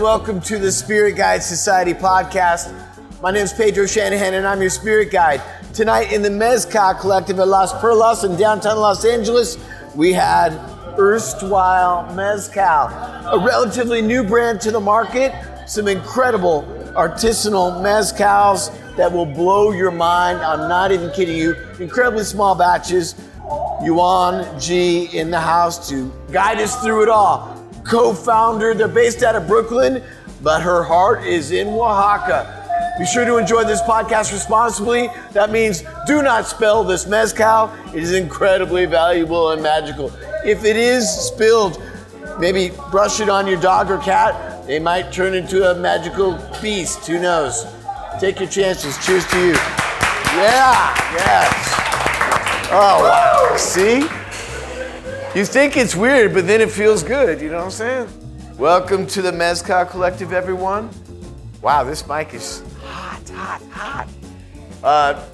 [0.00, 2.72] and welcome to the Spirit Guide Society podcast.
[3.20, 5.42] My name is Pedro Shanahan, and I'm your spirit guide.
[5.74, 9.58] Tonight in the Mezcal Collective at Las Perlas in downtown Los Angeles,
[9.94, 10.54] we had
[10.98, 12.88] Erstwhile Mezcal,
[13.30, 15.34] a relatively new brand to the market.
[15.66, 16.62] Some incredible
[16.96, 20.38] artisanal mezcals that will blow your mind.
[20.38, 21.54] I'm not even kidding you.
[21.78, 23.16] Incredibly small batches.
[23.82, 27.59] Yuan Ji in the house to guide us through it all.
[27.84, 30.02] Co founder, they're based out of Brooklyn,
[30.42, 32.56] but her heart is in Oaxaca.
[32.98, 35.08] Be sure to enjoy this podcast responsibly.
[35.32, 37.72] That means do not spill this mezcal.
[37.94, 40.12] It is incredibly valuable and magical.
[40.44, 41.82] If it is spilled,
[42.38, 44.66] maybe brush it on your dog or cat.
[44.66, 47.06] They might turn into a magical beast.
[47.06, 47.64] Who knows?
[48.20, 48.98] Take your chances.
[49.04, 49.52] Cheers to you.
[50.36, 51.74] Yeah, yes.
[52.70, 53.56] Oh, wow.
[53.56, 54.06] See?
[55.32, 57.40] You think it's weird, but then it feels good.
[57.40, 58.08] You know what I'm saying?
[58.58, 60.90] Welcome to the Mezcal Collective, everyone.
[61.62, 64.08] Wow, this mic is hot, hot, hot.
[64.82, 65.24] Uh,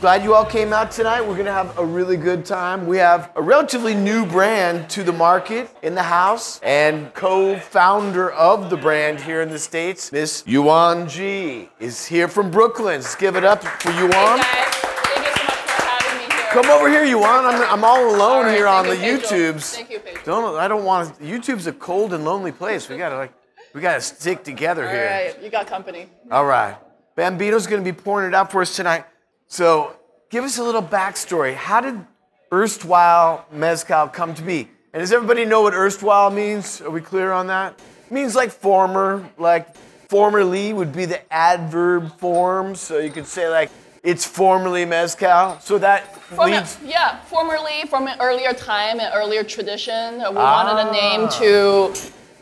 [0.00, 1.22] glad you all came out tonight.
[1.22, 2.86] We're gonna have a really good time.
[2.86, 8.70] We have a relatively new brand to the market in the house, and co-founder of
[8.70, 13.00] the brand here in the States, Miss Yuan Ji, is here from Brooklyn.
[13.00, 14.04] Let's give it up for Yuan.
[14.04, 16.45] Hey guys, thank you so much for having me here.
[16.56, 17.44] Come over here, Yuan.
[17.44, 19.28] I'm, I'm all alone All right, here on the you, Pedro.
[19.28, 19.74] YouTubes.
[19.74, 20.22] Thank you, Pedro.
[20.24, 21.22] Don't I don't want to.
[21.22, 22.88] YouTube's a cold and lonely place.
[22.88, 23.34] We gotta like,
[23.74, 25.02] we gotta stick together All here.
[25.02, 26.08] All right, you got company.
[26.30, 26.78] All right.
[27.14, 29.04] Bambino's to be pouring it out for us tonight.
[29.48, 29.96] So,
[30.30, 31.54] give us a little backstory.
[31.54, 32.02] How did
[32.50, 34.70] erstwhile mezcal come to be?
[34.94, 36.80] And does everybody know what erstwhile means?
[36.80, 37.78] Are we clear on that?
[38.06, 39.76] It means like former, like
[40.08, 42.74] formerly would be the adverb form.
[42.76, 43.70] So you could say like
[44.06, 45.58] it's formerly mezcal.
[45.60, 46.00] So that
[46.38, 46.78] From leads.
[46.84, 50.92] yeah, formerly from an earlier time, an earlier tradition, we wanted a Ah.
[50.92, 51.92] name to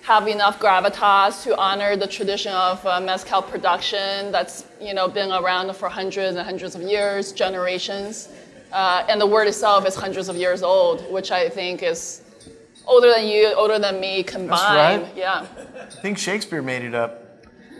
[0.03, 5.33] have enough gravitas to honor the tradition of uh, mezcal production that's you know been
[5.33, 8.29] around for hundreds and hundreds of years, generations,
[8.73, 12.21] uh, and the word itself is hundreds of years old, which I think is
[12.87, 15.03] older than you, older than me combined.
[15.05, 15.17] right.
[15.17, 15.47] Yeah.
[15.81, 17.24] I think Shakespeare made it up.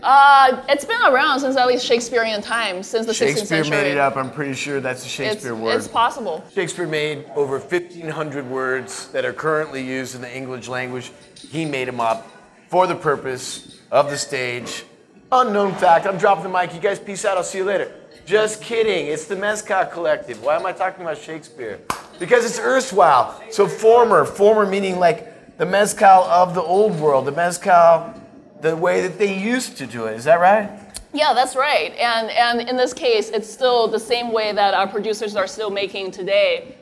[0.05, 3.71] Uh, it's been around since at least Shakespearean times, since the 16th Shakespeare century.
[3.71, 4.17] made it up.
[4.17, 5.77] I'm pretty sure that's a It's, Shakespeare word.
[5.77, 6.45] it's possible.
[6.55, 11.11] Shakespeare made over 1,500 words that are currently used in the English language.
[11.51, 12.29] He made them up
[12.69, 14.85] for the purpose of the stage.
[15.33, 16.07] Unknown fact.
[16.07, 16.75] I'm dropping the mic.
[16.75, 17.39] You guys peace out.
[17.39, 17.91] I'll see you later.
[18.27, 19.07] Just kidding.
[19.07, 20.43] It's the Mezcal Collective.
[20.43, 21.81] Why am I talking about Shakespeare?
[22.19, 23.43] Because it's erstwhile.
[23.51, 24.25] So former.
[24.27, 27.25] Former meaning like the Mezcal of the old world.
[27.25, 28.15] The Mezcal,
[28.65, 30.15] the way that they used to do it.
[30.17, 30.71] Is that right?
[31.13, 31.93] Yeah, that's right.
[31.99, 35.71] And and in this case, it's still the same way that our producers are still
[35.71, 36.75] making today,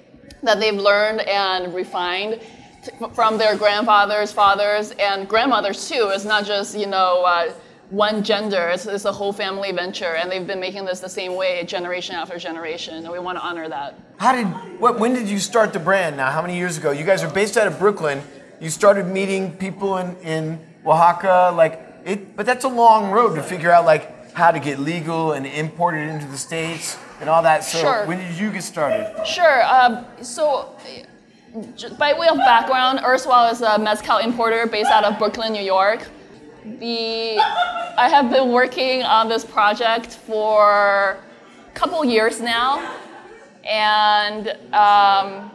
[0.42, 2.40] that they've learned and refined
[2.84, 6.10] t- from their grandfathers, fathers, and grandmothers too.
[6.14, 7.24] It's not just you know.
[7.24, 7.52] Uh,
[7.90, 11.34] one gender, it's, it's a whole family venture, and they've been making this the same
[11.34, 14.00] way generation after generation, and we want to honor that.
[14.16, 14.46] How did
[14.80, 16.30] what when did you start the brand now?
[16.30, 16.90] How many years ago?
[16.92, 18.22] You guys are based out of Brooklyn.
[18.60, 23.42] You started meeting people in, in Oaxaca, like it but that's a long road to
[23.42, 27.42] figure out like how to get legal and import it into the States and all
[27.42, 27.64] that.
[27.64, 28.06] So Sure.
[28.06, 29.14] when did you get started?
[29.26, 29.62] Sure.
[29.64, 30.70] Um, so,
[31.98, 36.08] by way of background, Erstwhile is a mezcal importer based out of Brooklyn, New York.
[36.64, 37.38] The
[37.98, 41.18] I have been working on this project for
[41.68, 42.80] a couple years now,
[43.64, 45.50] and um,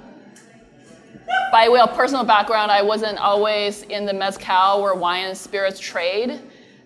[1.52, 5.80] by way of personal background, I wasn't always in the mezcal or wine and spirits
[5.80, 6.40] trade.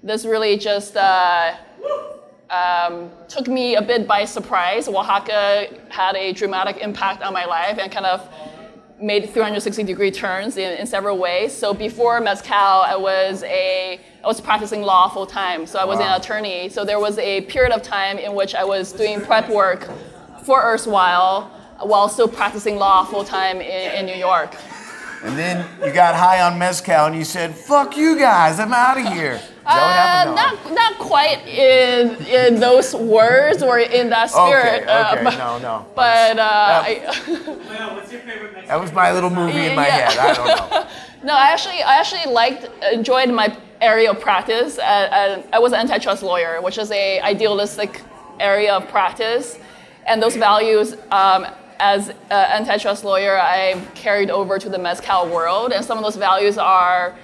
[0.04, 1.56] This really just uh,
[2.50, 4.88] um, took me a bit by surprise.
[4.88, 8.28] Oaxaca had a dramatic impact on my life and kind of
[9.02, 11.52] made 360 degree turns in, in several ways.
[11.54, 15.66] So before mezcal, I was a I was practicing law full time.
[15.66, 16.14] So I was Wow.
[16.14, 16.70] an attorney.
[16.70, 19.90] So there was a period of time in which I was doing prep work
[20.44, 21.50] for Erstwhile
[21.84, 24.56] while still practicing law full time in, in New York.
[25.24, 28.98] And then you got high on mezcal and you said, "Fuck you guys, I'm out
[28.98, 34.10] of here." Is that what Uh, not not quite in in those words or in
[34.10, 34.82] that spirit.
[34.82, 35.86] Okay, uh, okay, but, no, no.
[35.94, 38.68] But uh, That- I, what's your favorite Mexican?
[38.70, 40.10] That was my little movie in my Yeah.
[40.10, 40.18] head.
[40.18, 40.88] I don't know.
[41.28, 44.80] no, I actually I actually liked enjoyed my area of practice.
[44.80, 48.02] Uh, uh, I was an antitrust lawyer, which is a idealistic
[48.40, 49.60] area of practice,
[50.08, 50.96] and those values.
[51.12, 51.46] Um,
[51.82, 56.16] as an antitrust lawyer, I carried over to the mezcal world, and some of those
[56.16, 57.16] values are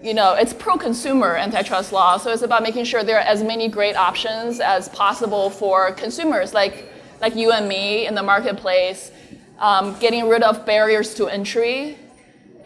[0.00, 3.66] you know, it's pro-consumer antitrust law, so it's about making sure there are as many
[3.66, 6.88] great options as possible for consumers, like
[7.20, 9.10] like you and me in the marketplace,
[9.58, 11.98] um, getting rid of barriers to entry,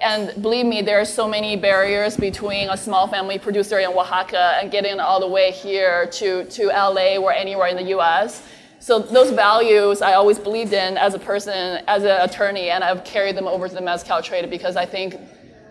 [0.02, 4.58] And believe me, there are so many barriers between a small family producer in Oaxaca
[4.61, 8.43] and getting all the way here to, to LA or anywhere in the US.
[8.82, 13.05] So those values I always believed in as a person, as an attorney, and I've
[13.05, 15.14] carried them over to the mezcal trade because I think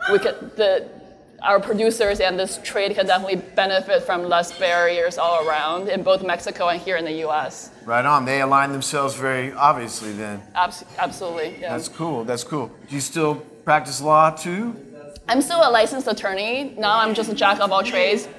[0.10, 0.88] we could, the,
[1.44, 6.24] our producers and this trade can definitely benefit from less barriers all around in both
[6.24, 7.72] Mexico and here in the U.S.
[7.84, 8.24] Right on.
[8.24, 10.42] They align themselves very obviously then.
[10.56, 11.58] Abs- absolutely.
[11.60, 11.76] Yeah.
[11.76, 12.24] That's cool.
[12.24, 12.72] That's cool.
[12.88, 13.36] Do you still
[13.66, 14.74] practice law too?
[15.28, 16.76] I'm still a licensed attorney.
[16.78, 18.30] Now I'm just a jack of all trades.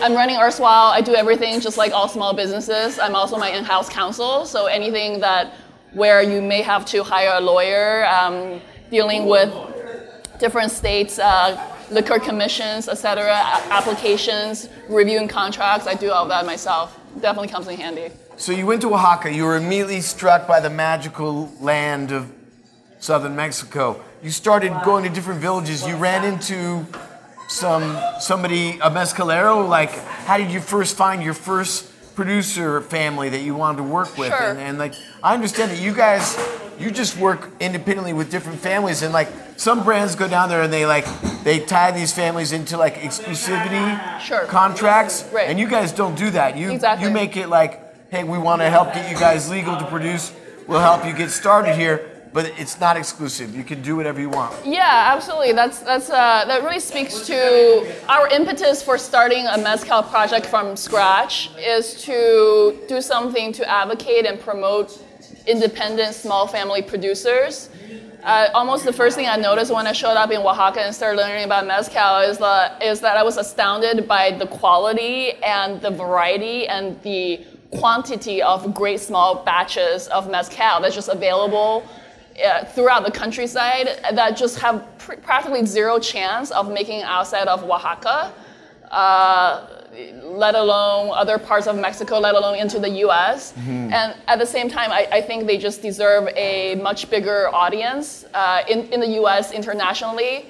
[0.00, 0.90] I'm running Erstwhile.
[0.92, 2.98] I do everything just like all small businesses.
[2.98, 5.54] I'm also my in-house counsel, so anything that
[5.92, 8.60] where you may have to hire a lawyer, um,
[8.90, 9.52] dealing with
[10.38, 11.58] different states, uh,
[11.90, 13.32] liquor commissions, etc.,
[13.70, 15.86] applications, reviewing contracts.
[15.86, 16.98] I do all that myself.
[17.20, 18.10] Definitely comes in handy.
[18.36, 19.32] So you went to Oaxaca.
[19.32, 22.30] You were immediately struck by the magical land of
[22.98, 24.02] southern Mexico.
[24.22, 25.86] You started going to different villages.
[25.86, 26.86] You ran into
[27.48, 29.66] some somebody a mezcalero.
[29.68, 29.90] Like,
[30.26, 34.28] how did you first find your first producer family that you wanted to work with?
[34.28, 34.50] Sure.
[34.50, 36.36] And, and like, I understand that you guys
[36.78, 40.70] you just work independently with different families, and like some brands go down there and
[40.72, 41.06] they like
[41.42, 44.44] they tie these families into like exclusivity Sure.
[44.44, 45.48] contracts, Right.
[45.48, 46.56] and you guys don't do that.
[46.56, 47.06] You Exactly.
[47.08, 50.32] you make it like, hey, we want to help get you guys legal to produce.
[50.66, 53.56] We'll help you get started here, but it's not exclusive.
[53.56, 54.54] You can do whatever you want.
[54.66, 55.52] Yeah, absolutely.
[55.54, 57.38] That's that's uh, that really speaks to
[58.10, 64.26] our impetus for starting a mezcal project from scratch is to do something to advocate
[64.26, 65.02] and promote
[65.46, 67.70] independent small family producers.
[68.22, 71.16] Uh, almost the first thing I noticed when I showed up in Oaxaca and started
[71.16, 75.92] learning about mezcal is that is that I was astounded by the quality and the
[76.04, 77.46] variety and the
[77.80, 81.82] quantity of great small batches of mezcal that's just available
[82.44, 87.48] uh, throughout the countryside that just have pr- practically zero chance of making it outside
[87.48, 88.32] of Oaxaca,
[88.90, 89.66] uh,
[90.22, 93.54] let alone other parts of Mexico, let alone into the US.
[93.56, 98.24] And at the same time, I, I think they just deserve a much bigger audience
[98.34, 100.46] uh, in, in the US internationally.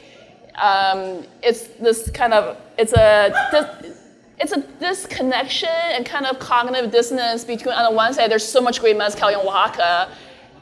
[0.57, 3.97] Um, it's this kind of, it's a, dis-
[4.39, 8.61] it's a disconnection and kind of cognitive dissonance between, on the one side, there's so
[8.61, 10.09] much great mezcal in Oaxaca,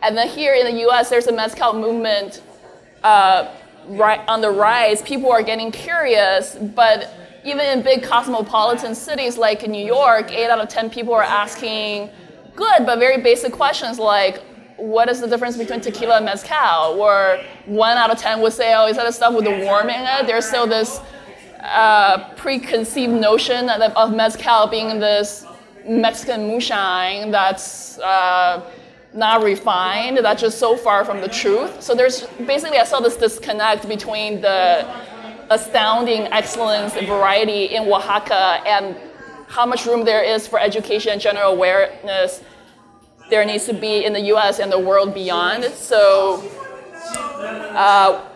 [0.04, 2.42] and then here in the US, there's a mezcal movement
[3.02, 3.50] uh,
[3.88, 5.00] right on the rise.
[5.02, 7.10] People are getting curious, but
[7.42, 12.10] even in big cosmopolitan cities like New York, eight out of 10 people are asking
[12.54, 14.42] good but very basic questions like,
[14.76, 16.98] what is the difference between tequila and mezcal?
[16.98, 19.88] Or one out of 10 would say, oh, is that the stuff with the worm
[19.88, 20.26] in it?
[20.26, 21.00] There's still this
[21.60, 25.46] uh, preconceived notion of, mezcal being this
[25.86, 28.70] Mexican moonshine that's uh,
[29.14, 31.82] not refined, that's just so far from the truth.
[31.82, 34.86] So there's basically I saw this disconnect between the
[35.50, 38.96] astounding excellence and variety in Oaxaca and
[39.46, 42.42] how much room there is for education and general awareness
[43.30, 45.64] there needs to be in the US and the world beyond.
[45.64, 46.42] So
[47.74, 48.28] uh,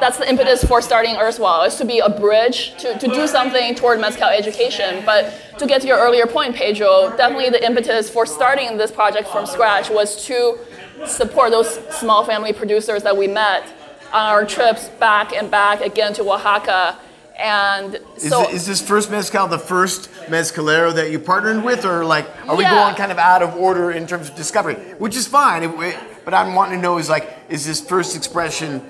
[0.00, 3.74] that's the impetus for starting Erstwhile, is to be a bridge, to, to do something
[3.74, 5.02] toward mezcal education.
[5.04, 9.28] But to get to your earlier point, Pedro, definitely the impetus for starting this project
[9.28, 10.58] from scratch was to
[11.06, 13.64] support those small family producers that we met
[14.12, 16.98] on our trips back and back again to Oaxaca.
[17.38, 21.84] And Is, so it- is this first mezcal the first mezcalero that you partnered with,
[21.84, 22.74] or like are we Yeah.
[22.74, 24.74] going kind of out of order in terms of discovery?
[24.98, 28.16] Which is fine, it- it- but I'm wanting to know is like, is this first
[28.16, 28.82] expression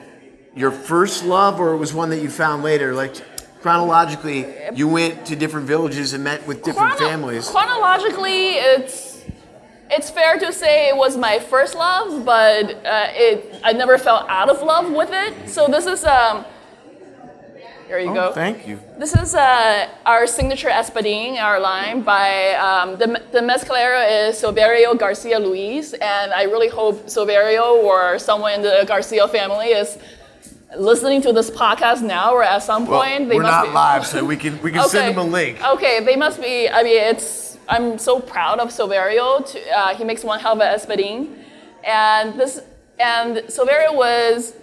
[0.59, 2.93] your first love, or it was one that you found later?
[2.95, 3.15] Like
[3.63, 7.49] chronologically, you went to different villages and met with different Chrono- families.
[7.49, 9.25] Chronologically, it's
[9.91, 14.27] it's fair to say it was my first love, but uh, it I never fell
[14.29, 15.49] out of love with it.
[15.49, 16.45] So this is um.
[17.87, 18.33] Here you Oh, go.
[18.33, 18.79] thank you.
[18.99, 24.93] This is uh, our signature espadín, our line by um, the, the mezcalero is Silverio
[24.99, 29.97] Garcia Luis, and I really hope Silverio or someone in the Garcia family is
[30.77, 33.29] listening to this podcast now or at some Well, point.
[33.29, 33.73] They we're must not be.
[33.73, 35.63] live, so we can we can send them a link.
[35.65, 36.69] Okay, they must be.
[36.69, 37.57] I mean, it's.
[37.69, 39.45] I'm so proud of Silverio.
[39.51, 41.37] To, uh, he makes one hell of a espadín,
[41.85, 42.61] and this
[42.99, 44.55] and Silverio was,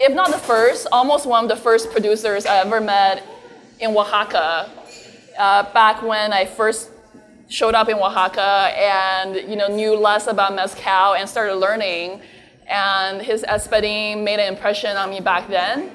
[0.00, 3.22] if not the first, almost one of the first producers I ever met
[3.80, 4.70] in Oaxaca.
[5.38, 6.90] Uh, back when I first
[7.48, 12.20] showed up in Oaxaca and you know knew less about mezcal and started learning,
[12.68, 15.90] and his espadín made an impression on me back then,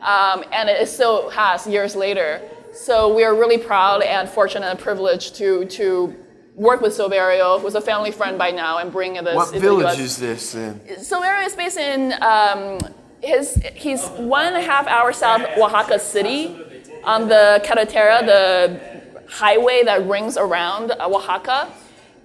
[0.00, 2.40] um, and it still has years later.
[2.72, 6.14] So we are really proud and fortunate and privileged to to
[6.54, 10.16] work with Silverio, who's a family friend by now, and bring this What village is
[10.16, 10.80] this then?
[10.98, 12.78] Silverio is based in um,
[13.22, 16.56] his he's one and a half hours south of Oaxaca City,
[17.04, 18.80] on the Carretera, the
[19.28, 21.68] highway that rings around Oaxaca,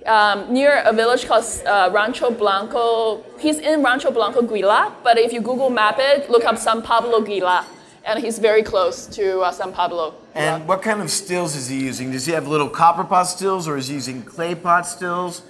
[0.05, 3.23] um, near a village called uh, Rancho Blanco.
[3.39, 7.21] He's in Rancho Blanco Guila, but if you Google map it, look up San Pablo
[7.21, 7.65] Guila,
[8.05, 10.15] and he's very close to uh, San Pablo.
[10.33, 12.11] And what kind of stills is he using?
[12.11, 15.43] Does he have little copper pot stills or is he using clay pot stills?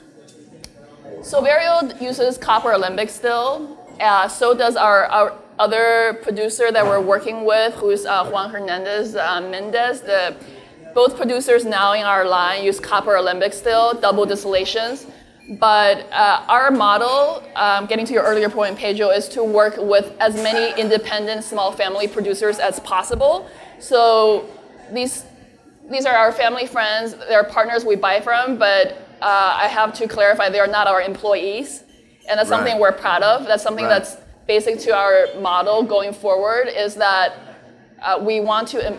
[1.24, 3.78] So Silverio uses copper alembic still.
[4.00, 9.16] Uh, so does our, our other producer that we're working with, who's uh, Juan Hernandez
[9.16, 10.02] uh, Mendez.
[10.02, 10.36] The,
[10.94, 15.08] both producers now in our line use copper alembic still, double distillations.
[15.60, 20.14] But uh, our model, um, getting to your earlier point, Pedro, is to work with
[20.20, 23.48] as many independent small family producers as possible.
[23.80, 24.46] So
[24.94, 25.26] these
[25.90, 27.16] these are our family friends.
[27.28, 31.02] They're partners we buy from, but uh, I have to clarify they are not our
[31.02, 31.84] employees,
[32.30, 32.82] and that's something Right.
[32.82, 33.46] we're proud of.
[33.46, 34.00] That's something Right.
[34.00, 34.16] that's
[34.48, 36.70] basic to our model going forward.
[36.70, 37.34] Is that
[38.02, 38.96] uh, we want to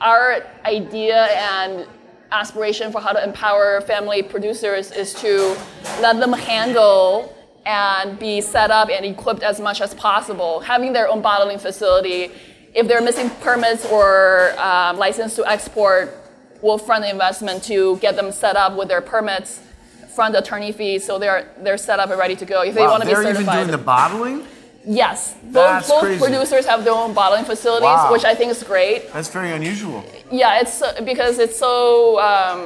[0.00, 1.86] our idea and
[2.30, 5.56] aspiration for how to empower family producers is to
[6.00, 11.08] let them handle and be set up and equipped as much as possible, having their
[11.08, 12.30] own bottling facility.
[12.74, 16.14] If they're missing permits or um, license to export,
[16.62, 19.60] we'll fund the investment to get them set up with their permits,
[20.08, 22.62] fund attorney fees, so they're they're set up and ready to go.
[22.62, 24.46] If they Wow, want to be they're even certified, doing the bottling?
[24.88, 26.24] Yes, both, That's both crazy.
[26.24, 28.12] producers have their own bottling facilities, Wow.
[28.12, 29.12] which I think is great.
[29.12, 30.02] That's very unusual.
[30.30, 32.58] Yeah, it's so- because it's so um,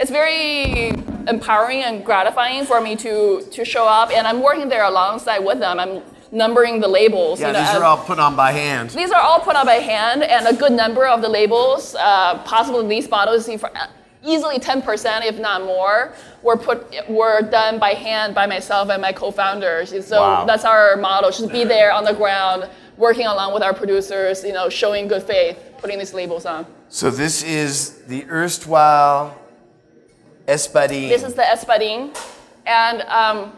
[0.00, 0.90] it's very
[1.34, 5.58] empowering and gratifying for me to to show up, and I'm working there alongside with
[5.58, 5.80] them.
[5.80, 7.40] I'm numbering the labels.
[7.40, 8.90] Yeah, you know, these are all put on by hand.
[8.90, 12.38] these are all put on by hand, and a good number of the labels, uh,
[12.44, 13.86] possibly these bottles, see for uh,
[14.24, 19.12] easily 10%, if not more, were put were done by hand by myself and my
[19.12, 19.90] co-founders.
[20.06, 20.44] So Wow.
[20.44, 24.52] that's our model: just be there on the ground, working along with our producers, you
[24.52, 26.66] know, showing good faith, putting these labels on.
[26.88, 29.36] So this is the erstwhile
[30.46, 31.08] Espadin.
[31.10, 32.16] This is the espadin,
[32.66, 33.52] and um,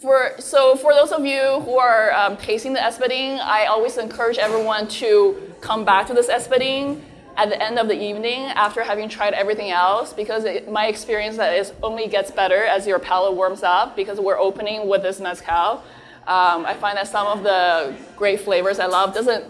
[0.00, 4.38] for so for those of you who are um, tasting the espadin, I always encourage
[4.38, 7.00] everyone to come back to this espadin
[7.36, 11.36] at the end of the evening after having tried everything else, because it, my experience
[11.36, 13.96] that is only gets better as your palate warms up.
[13.96, 15.82] Because we're opening with this mezcal,
[16.26, 19.44] um, I find that some of the great flavors I love doesn't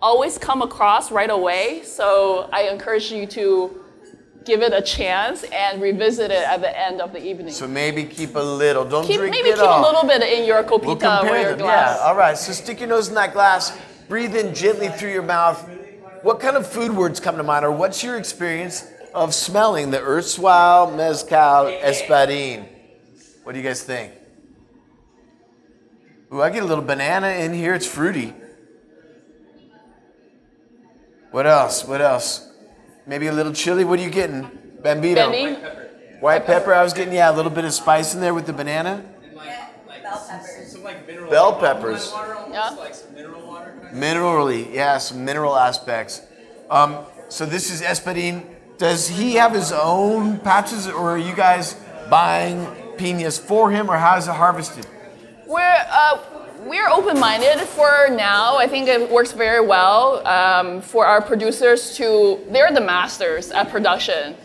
[0.00, 1.82] always come across right away.
[1.84, 3.82] So I encourage you to
[4.44, 7.52] give it a chance and revisit it at the end of the evening.
[7.52, 8.84] so maybe keep a little.
[8.84, 9.80] Don't keep, drink maybe it keep all.
[9.80, 11.58] a little bit in your copita We'll or compare your them.
[11.58, 11.98] glass.
[11.98, 12.06] Yeah.
[12.06, 12.38] All right.
[12.38, 13.76] So stick your nose in that glass.
[14.08, 15.68] Breathe in gently through your mouth.
[16.26, 20.00] What kind of food words come to mind, or what's your experience of smelling the
[20.00, 22.66] erstwhile mezcal espadin?
[23.44, 24.12] What do you guys think?
[26.34, 27.74] Ooh, I get a little banana in here.
[27.74, 28.34] It's fruity.
[31.30, 31.84] What else?
[31.84, 32.50] What else?
[33.06, 33.84] Maybe a little chili.
[33.84, 34.50] What are you getting?
[34.82, 35.30] Bambino.
[35.30, 35.60] Bendy?
[36.18, 36.74] White pepper.
[36.74, 39.04] I was getting yeah a little bit of spice in there with the banana.
[40.02, 40.72] Bell peppers.
[40.72, 42.10] Some like mineral Bell peppers.
[42.10, 42.70] water almost, Yeah.
[42.70, 43.14] like some
[43.92, 46.22] mineral yeah, some mineral aspects.
[46.70, 48.44] Um, so this is Espadin.
[48.78, 51.76] Does he have his own patches, or are you guys
[52.10, 52.66] buying
[52.96, 54.86] piñas for him, or how is it harvested?
[55.46, 56.18] We're uh,
[56.64, 58.56] we're open-minded for now.
[58.56, 62.38] I think it works very well um, for our producers to.
[62.50, 64.36] They're the masters at production.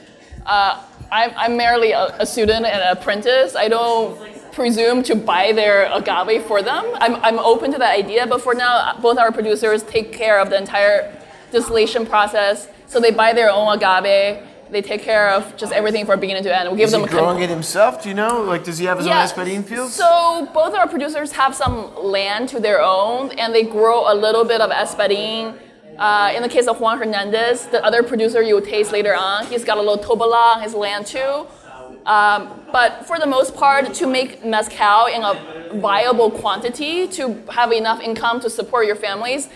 [0.46, 3.56] Uh, I'm, I'm merely a, a student and an apprentice.
[3.56, 4.18] I don't
[4.52, 6.86] presume to buy their agave for them.
[6.96, 10.50] I'm, I'm open to that idea, but for now, both our producers take care of
[10.50, 11.16] the entire
[11.52, 12.68] distillation process.
[12.88, 14.48] So they buy their own agave.
[14.70, 16.72] They take care of just everything from beginning to end.
[16.72, 18.04] We give Is them he a com- growing it himself?
[18.04, 18.42] Do you know?
[18.42, 19.94] Like, does he have his own Espadin fields?
[19.94, 24.46] so both our producers have some land to their own, and they grow a little
[24.46, 25.58] bit of espadin.
[25.98, 29.46] Uh, in the case of Juan Hernandez, the other producer you will taste later on,
[29.48, 31.46] he's got a little tobala on his land too.
[32.06, 37.72] Um, but for the most part, to make mezcal in a viable quantity, to have
[37.72, 39.50] enough income to support your families,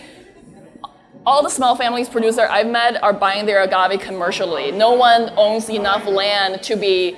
[1.26, 4.70] all the small families producer I've met are buying their agave commercially.
[4.70, 7.16] No one owns enough land to be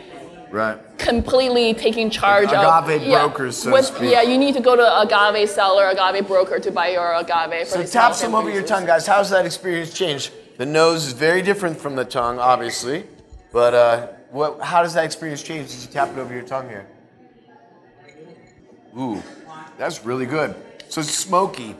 [0.51, 0.79] right.
[0.97, 4.11] completely taking charge Like of agave brokers, so to with.
[4.11, 7.69] Yeah, you need to go to agave seller, agave broker to buy your agave.
[7.69, 9.07] For So tap some over your tongue, guys.
[9.07, 10.33] How's that experience changed?
[10.57, 13.05] The nose is very different from the tongue, obviously,
[13.53, 14.61] but uh, what?
[14.61, 15.71] How does that experience change?
[15.71, 16.87] Did you tap it over your tongue here?
[18.99, 19.23] Ooh,
[19.77, 20.55] that's really good.
[20.89, 21.75] So it's smoky.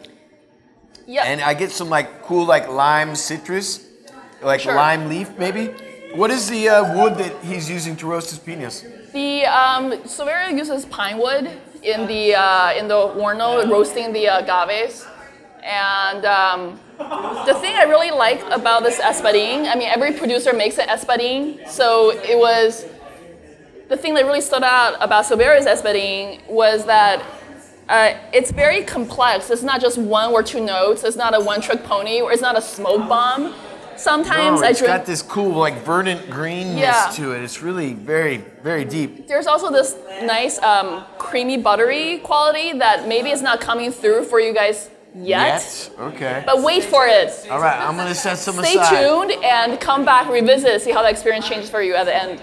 [1.07, 1.25] Yeah.
[1.25, 3.87] And I get some like cool like lime citrus,
[4.43, 4.75] like Sure.
[4.75, 5.75] lime leaf maybe.
[6.15, 8.85] What is the uh, wood that he's using to roast his piñas?
[9.13, 9.93] The um,
[10.57, 11.51] uses pine wood,
[11.83, 15.07] in the uh, in the horno roasting the agaves.
[15.63, 20.79] And um, the thing I really like about this espadin, I mean, every producer makes
[20.79, 22.87] an espadin, so it was
[23.89, 27.23] the thing that really stood out about Silverio's espadin was that
[27.89, 29.49] uh, it's very complex.
[29.51, 31.05] It's not just one or two notes.
[31.05, 33.55] It's not a one-trick pony, or it's not a smoke bomb.
[33.97, 34.95] Sometimes No, I it's drink.
[34.95, 37.11] got this cool like verdant greenness Yeah.
[37.15, 37.43] to it.
[37.43, 39.27] It's really very very deep.
[39.27, 44.39] There's also this nice um, creamy buttery quality that maybe is not coming through for
[44.39, 45.91] you guys yet.
[45.99, 46.43] Okay.
[46.47, 47.47] But wait for it.
[47.51, 48.87] All right, I'm gonna set some Stay aside.
[48.87, 52.15] Stay tuned and come back, revisit, see how the experience changes for you at the
[52.15, 52.41] end.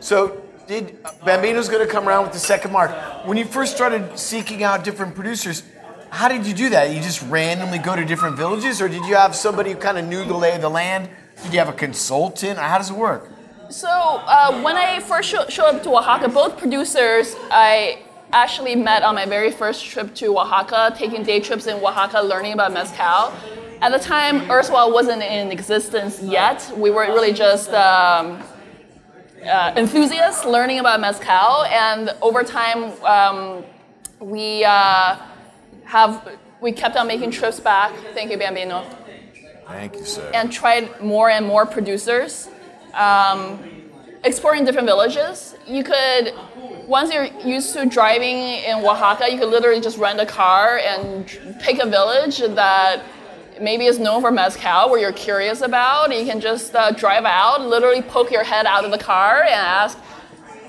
[0.00, 2.90] So, did Bambino's going to come around with the second mark?
[3.26, 5.62] When you first started seeking out different producers,
[6.10, 6.94] how did you do that?
[6.94, 10.06] You just randomly go to different villages, or did you have somebody who kind of
[10.06, 11.08] knew the lay of the land?
[11.42, 12.58] Did you have a consultant?
[12.58, 13.30] How does it work?
[13.70, 18.02] So uh, when I first sho- showed up to Oaxaca, both producers I
[18.32, 22.52] actually met on my very first trip to Oaxaca, taking day trips in Oaxaca, learning
[22.52, 23.32] about mezcal.
[23.80, 26.70] At the time, Erstwhile wasn't in existence yet.
[26.76, 28.42] We were really just um,
[29.44, 33.64] uh, enthusiasts learning about mezcal, and over time, um,
[34.20, 35.16] we uh,
[35.84, 36.28] have
[36.60, 37.92] we kept on making trips back.
[38.14, 38.84] Thank you, Bambino
[39.68, 40.28] Thank you, sir.
[40.34, 42.48] and tried more and more producers,
[42.94, 43.60] um,
[44.24, 45.54] exploring different villages.
[45.66, 46.32] You could,
[46.86, 51.26] once you're used to driving in Oaxaca, you could literally just rent a car and
[51.60, 53.02] pick a village that
[53.60, 56.14] maybe is known for mezcal, where you're curious about.
[56.16, 59.50] You can just uh, drive out, literally poke your head out of the car and
[59.54, 59.98] ask,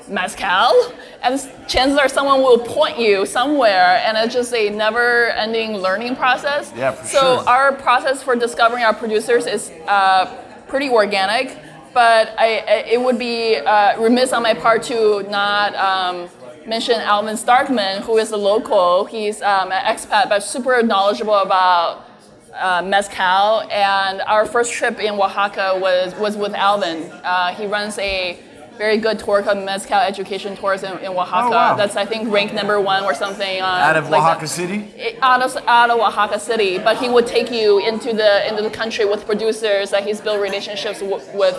[0.07, 6.15] mezcal and chances are someone will point you somewhere and it's just a never-ending learning
[6.15, 7.47] process Yeah, for so sure.
[7.47, 10.25] our process for discovering our producers is uh,
[10.67, 11.57] pretty organic
[11.93, 16.29] but I, I- it would be uh, remiss on my part to not um,
[16.67, 22.05] mention Alvin Starkman who is a local he's um, an expat but super knowledgeable about
[22.53, 27.03] uh, mezcal, and our first trip in Oaxaca was, was with Alvin.
[27.23, 28.39] Uh, he runs a
[28.75, 31.45] very good tour called Mezcal Education Tours in, in Oaxaca.
[31.45, 31.75] Oh, wow.
[31.75, 33.59] That's I think ranked number one or something.
[33.61, 34.47] Out of like Oaxaca that.
[34.47, 34.77] City?
[34.97, 38.63] It- Out of, out of Oaxaca City, but he would take you into the into
[38.63, 41.55] the country with producers that he's built relationships w- with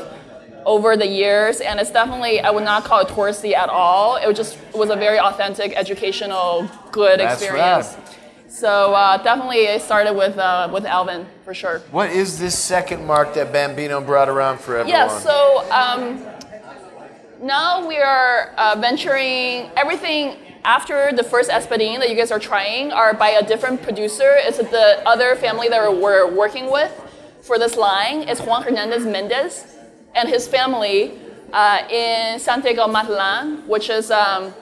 [0.66, 4.16] over the years, and it's definitely I would not call it touristy at all.
[4.16, 7.94] It was just was a very authentic, educational, good That's experience.
[7.94, 8.16] rad.
[8.48, 11.78] So uh, definitely, it started with uh, with Alvin for sure.
[11.90, 14.88] What is this second mark that Bambino brought around for everyone?
[14.88, 15.18] Yeah.
[15.18, 16.26] So um,
[17.40, 22.92] now we are uh, venturing everything after the first espadin that you guys are trying
[22.92, 24.34] are by a different producer.
[24.36, 26.92] It's the other family that we're working with
[27.40, 28.28] for this line.
[28.28, 29.79] It's Juan Hernandez Mendez
[30.14, 31.18] and his family
[31.52, 34.10] uh, in Santiago Matatlán, which is.
[34.10, 34.54] Um,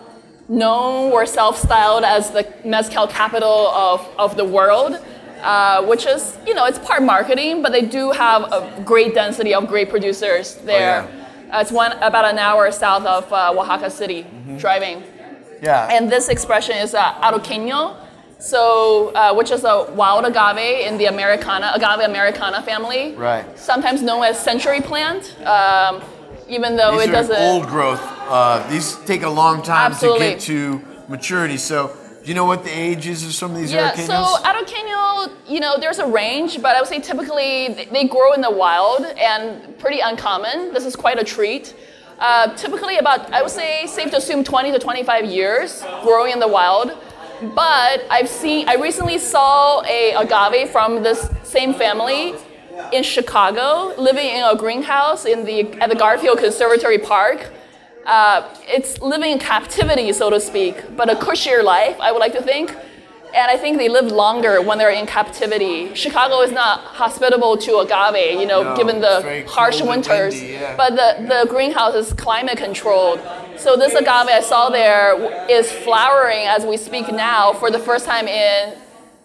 [0.49, 4.99] known or self-styled as the mezcal capital of, of the world,
[5.43, 9.53] uh, which is, you know, it's part marketing, but they do have a great density
[9.55, 11.03] of great producers there.
[11.53, 15.03] Uh, it's one about an hour south of uh, Oaxaca City, driving.
[15.63, 15.89] Yeah.
[15.91, 17.97] And this expression is uh, arroqueño,
[18.39, 23.15] so uh, which is a wild agave in the Americana, agave Americana family.
[23.15, 23.45] Right.
[23.59, 26.03] Sometimes known as century plant, um,
[26.49, 27.37] even though These it doesn't.
[27.37, 28.01] old growth.
[28.29, 30.19] Uh, these take a long time Absolutely.
[30.21, 31.57] to get to maturity.
[31.57, 34.07] So, do you know what the age is of some of these Yeah, Arroqueños?
[34.07, 38.33] so Arroqueño, you know, there's a range, but I would say typically they- they grow
[38.35, 40.73] in the wild and pretty uncommon.
[40.75, 41.75] This is quite a treat.
[42.21, 46.41] Uh, typically about, I would say, safe to assume 20 to 25 years growing in
[46.41, 46.93] the wild.
[47.41, 52.35] But I've seen, I recently saw a agave from this same family
[52.93, 57.51] in Chicago, living in a greenhouse in the, at the Garfield Conservatory Park.
[58.05, 62.33] Uh, it's living in captivity, so to speak, but a cushier life, I would like
[62.33, 62.75] to think.
[63.35, 65.95] And I think they live longer when they're in captivity.
[65.95, 70.35] Chicago is not hospitable to agave, you know, No, given the harsh winters.
[70.35, 70.77] windy, yeah.
[70.77, 73.21] But the, the greenhouse is climate controlled.
[73.57, 75.15] So this agave I saw there
[75.51, 78.75] is flowering as we speak now for the first time in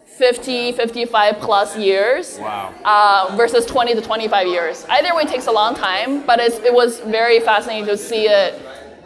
[0.06, 2.74] 50, 55 plus years wow.
[2.86, 4.86] uh, versus 20 to 25 years.
[4.90, 8.62] Either way takes a long time, but it's, it was very fascinating to see it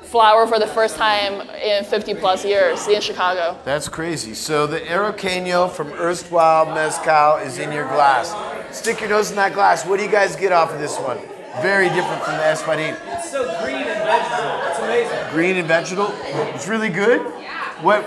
[0.08, 3.58] flower for the first time in 50 plus years in Chicago.
[3.66, 4.34] That's crazy.
[4.34, 8.34] So the Arroqueño from erstwhile mezcal is in your glass.
[8.76, 9.86] Stick your nose in that glass.
[9.86, 11.18] What do you guys get off of this one?
[11.62, 12.98] Very different from the Espadin.
[13.18, 14.68] It's so green and vegetable.
[14.70, 15.34] It's amazing.
[15.34, 16.10] Green and vegetable.
[16.54, 17.22] It's really good.
[17.42, 17.84] Yeah.
[17.84, 18.06] What?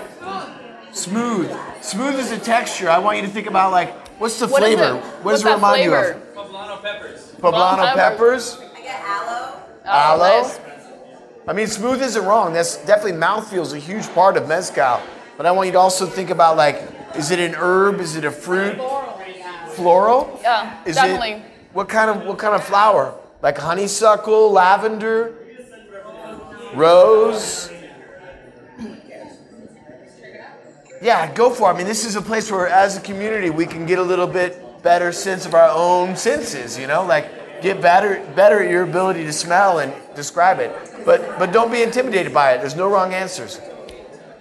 [0.93, 1.51] Smooth.
[1.81, 2.89] Smooth as a texture.
[2.89, 4.97] I want you to think about like, what's the What is flavor?
[4.97, 5.01] it?
[5.01, 6.21] What What's does it remind flavor?
[6.35, 6.49] you of?
[6.49, 7.31] Poblano peppers.
[7.39, 8.57] Poblano Poblano peppers.
[8.75, 9.61] I get aloe.
[9.85, 10.43] Oh, Aloe.
[11.47, 12.53] I mean, smooth isn't wrong.
[12.53, 15.01] That's definitely mouthfeel is a huge part of mezcal.
[15.37, 16.81] But I want you to also think about like,
[17.15, 17.99] is it an herb?
[17.99, 18.77] Is it a fruit?
[19.71, 20.39] Floral?
[20.41, 21.31] Yeah, Is definitely.
[21.31, 23.15] it what kind of what kind of flower?
[23.41, 25.33] Like honeysuckle, lavender,
[26.73, 27.71] rose.
[31.01, 31.73] Yeah, go for it.
[31.73, 34.27] I mean, this is a place where, as a community, we can get a little
[34.27, 36.77] bit better sense of our own senses.
[36.77, 40.71] You know, like get better better at your ability to smell and describe it.
[41.05, 42.59] But but don't be intimidated by it.
[42.59, 43.59] There's no wrong answers.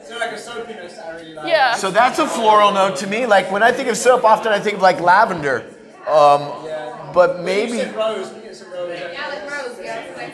[0.02, 1.46] So like a soapiness I really like.
[1.46, 1.74] Yeah.
[1.74, 3.26] So that's a floral note to me.
[3.26, 5.64] Like when I think of soap, often I think of like lavender.
[6.08, 6.42] Um,
[7.12, 7.82] but maybe.
[7.96, 8.98] rose, we get some rose.
[8.98, 10.30] Yeah, like rose, yeah.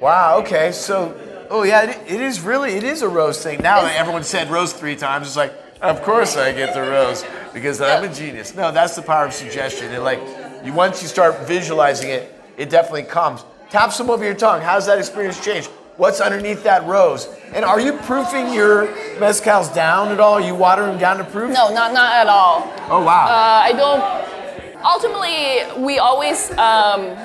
[0.00, 0.38] Wow.
[0.40, 0.72] Okay.
[0.72, 1.16] So,
[1.50, 3.60] oh yeah, it, it is really it is a rose thing.
[3.62, 7.24] Now that everyone said rose three times, it's like, of course I get the rose
[7.52, 8.54] because I'm a genius.
[8.54, 9.92] No, that's the power of suggestion.
[9.92, 10.20] And like,
[10.64, 13.44] you once you start visualizing it, it definitely comes.
[13.70, 14.60] Tap some over your tongue.
[14.62, 15.66] How's that experience change?
[15.96, 17.26] What's underneath that rose?
[17.52, 18.86] And are you proofing your
[19.18, 20.34] mezcals down at all?
[20.34, 21.50] Are you watering them down to proof?
[21.52, 22.70] No, not not at all.
[22.88, 23.26] Oh wow.
[23.26, 24.84] Uh, I don't.
[24.84, 27.16] Ultimately, we always um,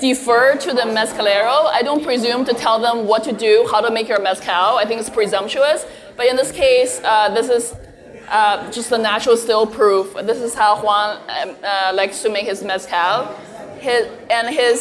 [0.00, 1.66] defer to the mezcalero.
[1.66, 4.78] I don't presume to tell them what to do, how to make your mezcal.
[4.78, 5.86] I think it's presumptuous.
[6.16, 7.76] But in this case, uh, this is
[8.28, 10.14] uh, just a natural still proof.
[10.22, 13.38] This is how Juan um, uh, likes to make his mezcal.
[13.84, 14.76] His, and his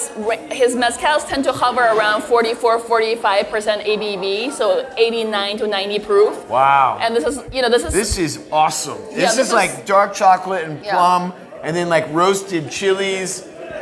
[0.62, 6.48] his mezcals tend to hover around 44, 45 percent ABV, so 89 to 90 proof.
[6.48, 6.98] wow.
[7.02, 8.98] And this is, you know, this is This is awesome.
[9.10, 10.94] This, Yeah, is, this is- like dark chocolate and Yeah.
[10.96, 13.32] plum, and then like roasted chilies.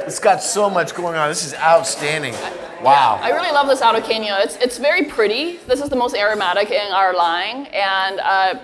[0.08, 1.30] It's got so much going on.
[1.30, 2.34] This is outstanding.
[2.82, 3.20] Wow.
[3.22, 4.34] I really love this Arroqueño.
[4.44, 5.58] It's, it's very pretty.
[5.68, 7.68] This is the most aromatic in our line.
[7.68, 8.56] And uh,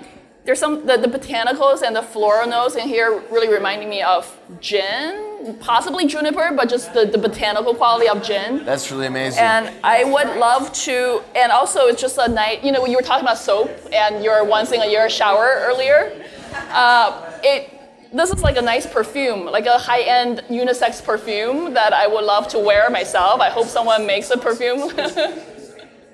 [0.46, 4.26] there's some, the, the botanicals and the floral notes in here really reminding me of
[4.60, 8.65] gin, possibly juniper, but just the, the botanical quality of gin.
[8.65, 9.43] That's really amazing.
[9.43, 13.02] And I would love to, and also it's just a night, you know, you were
[13.02, 16.26] talking about soap and your once in a year shower earlier.
[16.69, 17.73] Uh, it,
[18.13, 22.23] this is like a nice perfume, like a high end unisex perfume that I would
[22.23, 23.41] love to wear myself.
[23.41, 24.80] I hope someone makes a perfume.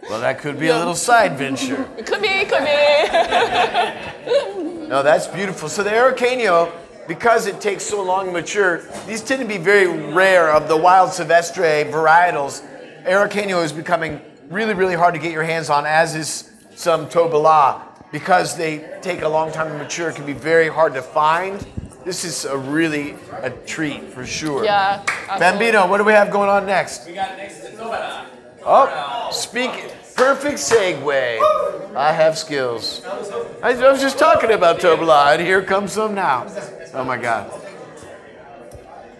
[0.10, 1.88] well, that could be a little side venture.
[1.98, 4.64] it could be, could be.
[4.94, 5.70] No, that's beautiful.
[5.70, 6.72] So the Arroqueño,
[7.08, 10.78] because it takes so long to mature, these tend to be very rare of the
[10.78, 12.62] wild Silvestre varietals.
[13.04, 17.82] Arroqueño is becoming really, really hard to get your hands on, as is some Tobala.
[18.12, 21.66] Because they take a long time to mature, it can be very hard to find.
[22.06, 24.64] This is a really a treat for sure.
[24.64, 25.02] Yeah.
[25.08, 25.40] absolutely.
[25.40, 27.08] Bambino, what do we have going on next?
[27.08, 28.26] We got next to Tobala.
[28.66, 29.72] Oh, speak.
[30.16, 31.96] Perfect segue.
[31.96, 33.04] I have skills.
[33.62, 36.48] I, was just talking about Tobala, and here comes some now.
[36.94, 37.52] Oh my God.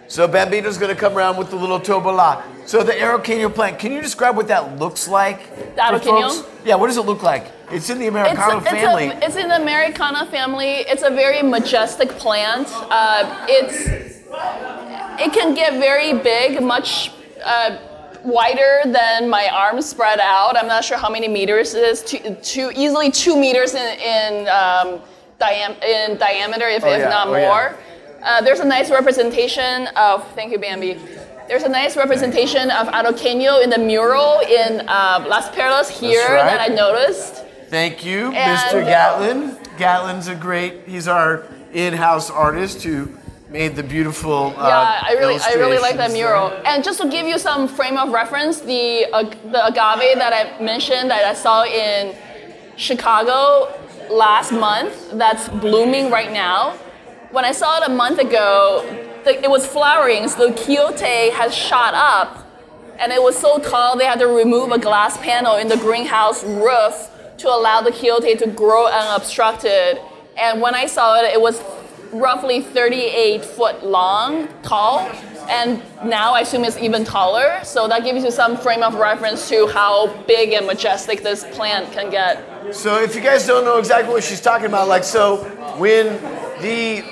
[0.08, 2.42] So Bambino's gonna come around with the little Tobala.
[2.66, 5.54] So the Arroqueño plant, can you describe what that looks like?
[5.76, 6.44] The folks?
[6.64, 7.50] Yeah, what does it look like?
[7.70, 9.06] It's in the It's, Americano it's, family.
[9.08, 10.84] a, it's in the Americana family.
[10.86, 12.68] It's a very majestic plant.
[12.70, 13.88] Uh, it's
[15.20, 17.12] it can get very big, much
[17.44, 17.76] uh,
[18.24, 20.56] wider than my arms spread out.
[20.56, 22.02] I'm not sure how many meters it is.
[22.02, 25.00] Two, two easily two meters in in, um,
[25.40, 27.08] diam- in diameter, if, Oh, if yeah.
[27.08, 27.48] not Oh, yeah.
[27.48, 27.76] more.
[28.22, 30.26] Uh, there's a nice representation of.
[30.34, 30.98] Thank you, Bambi.
[31.48, 36.44] There's a nice representation of Arroqueño in the mural in uh, Las Perlas here right.
[36.46, 37.44] that I noticed.
[37.68, 38.84] Thank you, And- Mr.
[38.84, 39.58] Gatlin.
[39.76, 43.08] Gatlin's a great, he's our in-house artist who
[43.54, 46.50] made the beautiful uh, Yeah, I really, I really like that mural.
[46.50, 46.66] there.
[46.66, 49.22] And just to give you some frame of reference, the uh,
[49.54, 52.16] the agave that I mentioned that I saw in
[52.76, 53.72] Chicago
[54.10, 56.58] last month, that's blooming right now.
[57.30, 58.54] When I saw it a month ago,
[59.24, 62.30] the, it was flowering, so the quiote has shot up,
[62.98, 66.42] and it was so tall they had to remove a glass panel in the greenhouse
[66.42, 66.94] roof
[67.42, 70.00] to allow the quiote to grow unobstructed.
[70.44, 71.56] And when I saw it, it was
[72.12, 75.00] roughly 38 foot long, tall,
[75.48, 77.60] and now I assume it's even taller.
[77.64, 81.92] So that gives you some frame of reference to how big and majestic this plant
[81.92, 82.74] can get.
[82.74, 85.44] So if you guys don't know exactly what she's talking about, like so
[85.78, 86.06] when
[86.62, 87.02] the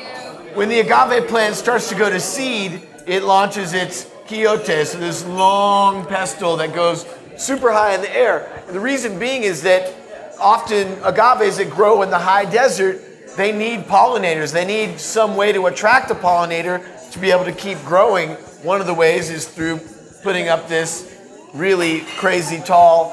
[0.55, 5.24] when the agave plant starts to go to seed, it launches its quiote, so this
[5.26, 8.50] long pestle that goes super high in the air.
[8.66, 9.94] And the reason being is that
[10.38, 13.00] often agaves that grow in the high desert,
[13.37, 14.53] they need pollinators.
[14.53, 18.31] They need some way to attract a pollinator to be able to keep growing.
[18.62, 19.81] One of the ways is through
[20.23, 21.16] putting up this
[21.55, 23.11] really crazy tall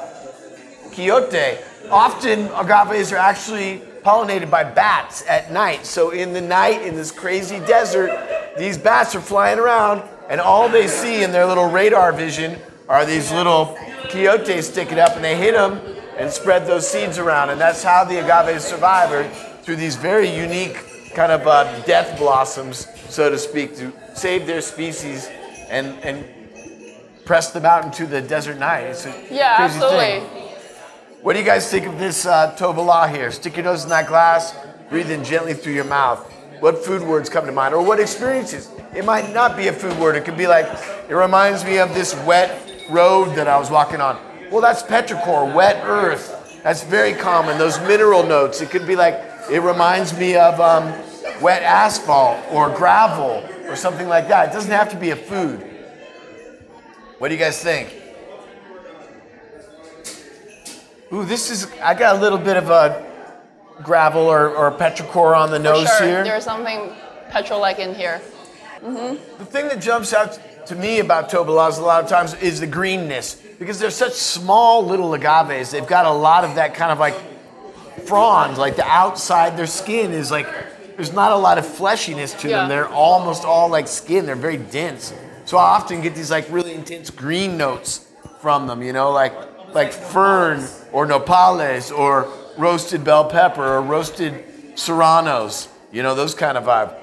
[0.93, 1.63] quiote.
[1.89, 5.85] Often agaves are actually pollinated by bats at night.
[5.85, 8.11] So in the night, in this crazy desert,
[8.57, 13.05] these bats are flying around, and all they see in their little radar vision are
[13.05, 13.77] these little
[14.09, 15.79] quiotes sticking up, and they hit them
[16.17, 19.11] and spread those seeds around, and that's how the agaves survive
[19.63, 20.77] through these very unique
[21.13, 25.29] kind of uh, death blossoms, so to speak, to save their species
[25.69, 26.25] and and
[27.25, 28.81] press them out into the desert night.
[28.85, 29.99] It's a Yeah, crazy absolutely.
[30.27, 30.47] thing.
[31.21, 33.29] What do you guys think of this uh, here?
[33.31, 34.55] Stick your nose in that glass,
[34.89, 36.25] breathe in gently through your mouth.
[36.59, 38.69] What food words come to mind, or what experiences?
[38.95, 40.15] It might not be a food word.
[40.15, 40.65] It could be like,
[41.07, 42.49] it reminds me of this wet
[42.89, 44.17] road that I was walking on.
[44.51, 46.59] Well, that's petrichor, wet earth.
[46.63, 47.57] That's very common.
[47.57, 48.59] Those mineral notes.
[48.61, 50.93] It could be like, it reminds me of um,
[51.41, 54.49] wet asphalt or gravel or something like that.
[54.49, 55.59] It doesn't have to be a food.
[57.17, 57.93] What do you guys think?
[61.11, 63.05] Ooh, this is, I got a little bit of a
[63.83, 66.23] gravel or, or petrichor on the For nose sure, here.
[66.23, 66.93] there's something
[67.29, 68.21] petrol-like in here.
[68.81, 69.39] Mm-hmm.
[69.39, 72.67] The thing that jumps out to me about tobalas a lot of times is the
[72.67, 75.71] greenness because they're such small little agaves.
[75.71, 77.15] They've got a lot of that kind of like
[77.99, 80.47] fronds, like the outside their skin is like
[80.95, 82.57] there's not a lot of fleshiness to Yeah.
[82.61, 82.69] them.
[82.69, 84.25] They're almost all like skin.
[84.25, 85.13] They're very dense.
[85.45, 88.05] So I often get these like really intense green notes
[88.41, 89.33] from them, you know, like
[89.73, 94.43] like fern or nopales or roasted bell pepper or roasted
[94.75, 96.93] serranos, you know, those kind of vibe.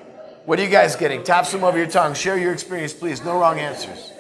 [0.45, 1.23] What are you guys getting?
[1.25, 2.15] Tap some over your tongue.
[2.15, 3.25] Share your experience, please.
[3.25, 4.13] No wrong answers.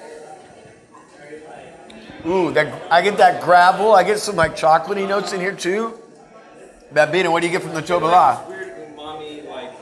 [2.26, 3.92] Ooh, that I get that gravel.
[3.94, 5.94] I get some like chocolatey notes in here too.
[6.96, 8.48] Babina, what do you get from the tobala?
[8.48, 9.72] Weird umami, like,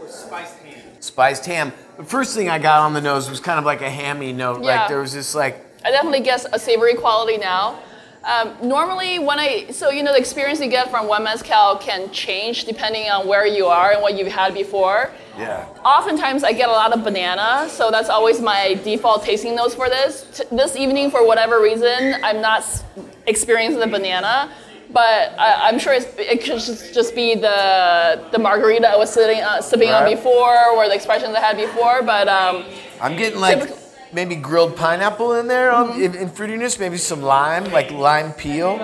[0.00, 0.82] with spiced ham.
[1.00, 1.72] Spiced ham.
[1.98, 4.62] The first thing I got on the nose was kind of like a hammy note.
[4.64, 4.80] Yeah.
[4.80, 7.78] Like there was this like, I definitely guess a savory quality now.
[8.24, 12.10] Um, normally, when I so you know the experience you get from one mezcal can
[12.10, 15.12] change depending on where you are and what you've had before.
[15.38, 15.66] yeah.
[15.84, 19.88] Oftentimes, I get a lot of banana, so that's always my default tasting notes for
[19.90, 20.26] this.
[20.38, 22.82] T- this evening, for whatever reason, I'm not s-
[23.26, 24.50] experiencing the banana,
[24.92, 29.12] but I, I'm sure it's, it could just, just be the the margarita I was
[29.12, 32.02] sitting uh, sipping on before, or the expressions I had before.
[32.02, 32.64] But um,
[33.00, 33.70] I'm getting like
[34.12, 36.02] maybe grilled pineapple in there on, Mm-hmm.
[36.02, 38.78] in, in fruitiness, maybe some lime, like lime peel.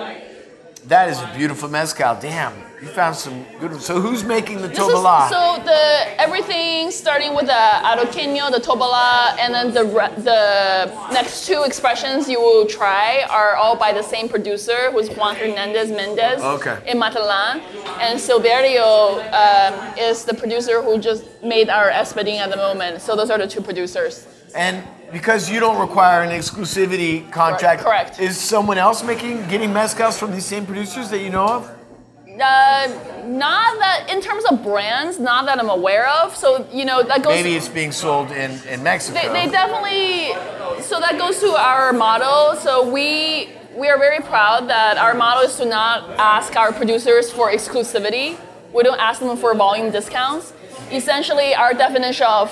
[0.87, 2.15] That is a beautiful mezcal.
[2.19, 3.85] Damn, you found some good ones.
[3.85, 5.29] So who's making the tobala?
[5.29, 7.51] so the everything starting with the
[7.89, 9.83] arroqueño, the tobala, and then the
[10.17, 15.35] the next two expressions you will try are all by the same producer, who's Juan
[15.37, 16.77] Hernandez Mendez Okay.
[16.85, 17.61] in Matatlán,
[18.01, 23.01] and Silverio um, is the producer who just made our espadin at the moment.
[23.01, 24.27] So those are the two producers.
[24.53, 28.19] And because you don't require an exclusivity contract, correct.
[28.19, 31.71] is someone else making getting mezcals from these same producers that you know of?
[32.27, 32.87] Uh,
[33.27, 36.35] not that in terms of brands, not that I'm aware of.
[36.35, 37.31] So you know that goes.
[37.31, 39.21] Maybe it's being sold in, in Mexico.
[39.21, 40.33] They, they definitely.
[40.81, 42.59] So that goes to our motto.
[42.59, 47.31] So we we are very proud that our motto is to not ask our producers
[47.31, 48.35] for exclusivity.
[48.73, 50.53] We don't ask them for volume discounts.
[50.91, 52.49] Essentially, our definition of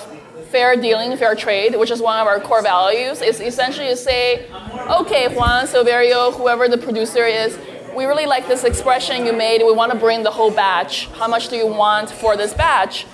[0.51, 4.49] fair dealing, fair trade, which is one of our core values, is essentially to say,
[4.89, 7.57] okay, Juan, Silverio, whoever the producer is,
[7.95, 9.63] we really like this expression you made.
[9.65, 11.07] We want to bring the whole batch.
[11.07, 13.05] How much do you want for this batch?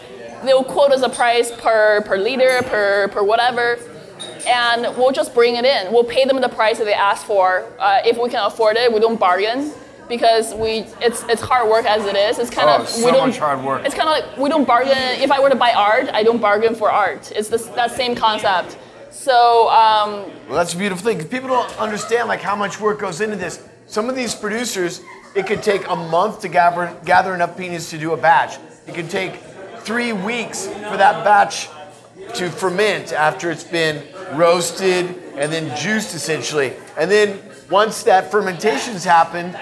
[0.43, 3.79] They'll quote us a price per, per liter, per, per whatever,
[4.47, 5.91] and we'll just bring it in.
[5.93, 7.71] We'll pay them the price that they ask for.
[7.79, 9.71] Uh, if we can afford it, we don't bargain
[10.09, 12.39] because we it's it's hard work as it is.
[12.39, 13.85] It's kind Oh, of so we don't much hard work.
[13.85, 14.97] It's kind of like we don't bargain.
[15.21, 17.31] If I were to buy art, I don't bargain for art.
[17.35, 18.77] It's this, that same concept.
[19.11, 21.23] So um, Well, that's a beautiful thing.
[21.27, 23.67] People don't understand like how much work goes into this.
[23.87, 25.01] Some of these producers,
[25.35, 28.57] it could take a month to gather, gather enough piñas to do a batch.
[28.85, 29.35] It could take
[29.79, 31.69] three weeks for that batch
[32.35, 35.05] to ferment after it's been roasted
[35.37, 36.73] and then juiced essentially.
[36.97, 37.39] And then
[37.69, 39.57] once that fermentation's happened,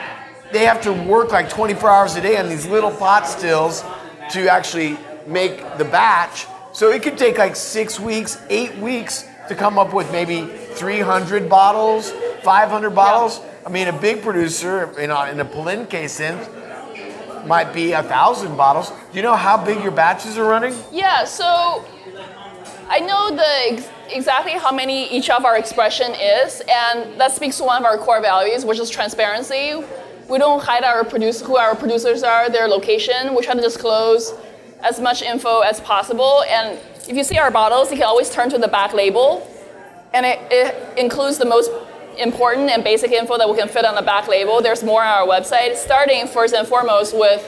[0.52, 3.84] they have to work like 24 hours a day on these little pot stills
[4.32, 6.48] to actually make the batch.
[6.74, 11.50] So it could take like six weeks, eight weeks to come up with maybe 300
[11.50, 12.12] bottles,
[12.44, 13.42] 500 bottles.
[13.66, 16.48] I mean, a big producer in a, in a Palenque sense
[17.48, 18.90] might be a thousand bottles.
[18.90, 20.76] Do you know how big your batches are running?
[20.92, 21.86] yeah, so
[22.90, 27.58] I know the ex- exactly how many each of our expression is, and that speaks
[27.58, 29.84] to one of our core values, which is transparency.
[30.28, 33.36] We don't hide our produce who our producers are, their location.
[33.36, 34.34] We try to disclose
[34.84, 36.44] as much info as possible.
[36.48, 39.48] And if you see our bottles, you can always turn to the back label,
[40.14, 41.70] and it, it includes the most
[42.18, 44.62] important and basic info that we can fit on the back label.
[44.62, 47.48] There's more on our website, starting first and foremost with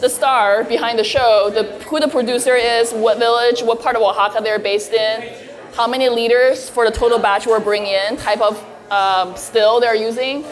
[0.00, 4.02] the star behind the show, the, who the producer is, what village, what part of
[4.02, 5.32] Oaxaca they're based in,
[5.74, 8.58] how many liters for the total batch we're bringing in, type of
[8.90, 10.44] um, still they're using.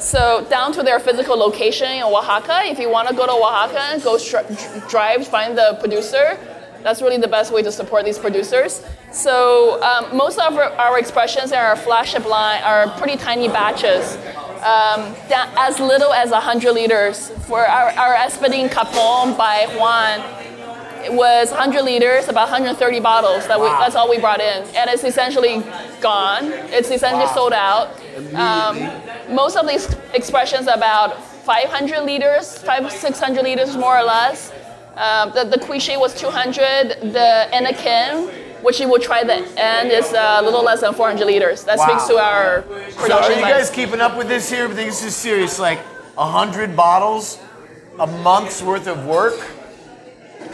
[0.00, 2.60] So down to their physical location in Oaxaca.
[2.64, 6.38] If you want to go to Oaxaca, go stri- drive, find the producer.
[6.82, 8.82] That's really the best way to support these producers.
[9.12, 14.16] So um, most of our, our expressions in our flagship line are pretty tiny batches,
[14.64, 17.28] um, da- as little as 100 liters.
[17.46, 20.20] For our, our Espadin Capon by Juan,
[21.04, 23.46] it was 100 liters, about 130 bottles.
[23.48, 25.62] That we, that's all we brought in, and it's essentially
[26.00, 26.44] gone.
[26.72, 27.34] It's essentially Wow.
[27.34, 27.99] sold out.
[28.34, 34.52] Um, most of these expressions are about 500 liters, five 600 liters more or less.
[34.96, 37.12] Um, the the Cuishe was 200.
[37.12, 38.30] The Henequén,
[38.62, 41.64] which you will try the end, is a little less than 400 liters.
[41.64, 43.06] That speaks to our production.
[43.06, 44.66] So are you guys keeping up with this here?
[44.66, 45.58] I think this is serious.
[45.58, 45.80] Like
[46.16, 47.38] hundred bottles,
[47.98, 49.38] a month's worth of work.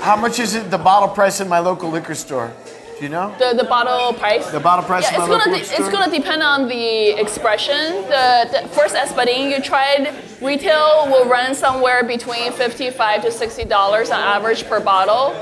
[0.01, 2.53] How much is it the bottle price in my local liquor store?
[2.99, 3.35] Do you know?
[3.39, 4.51] the, the bottle price?
[4.51, 7.77] The bottle price Yeah, it's gonna de- it's gonna depend on the expression.
[8.09, 14.11] The, the first Espadin you tried, retail will run somewhere between fifty-five to sixty dollars
[14.11, 15.37] on average per bottle.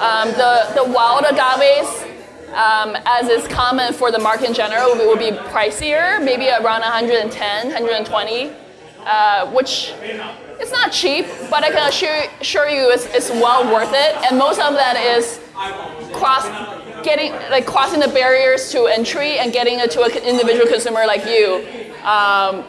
[0.00, 2.04] Um, the the wild agaves,
[2.54, 7.66] um, as is common for the market in general, will be pricier, maybe around 110,
[7.66, 8.52] 120,
[9.04, 9.92] uh, which
[10.60, 14.14] it's not cheap, but I can assure, assure you it's, it's well worth it.
[14.30, 15.40] And most of that is
[16.12, 16.46] cross
[17.04, 21.24] getting like crossing the barriers to entry and getting it to an individual consumer like
[21.26, 21.64] you.
[22.04, 22.64] Um,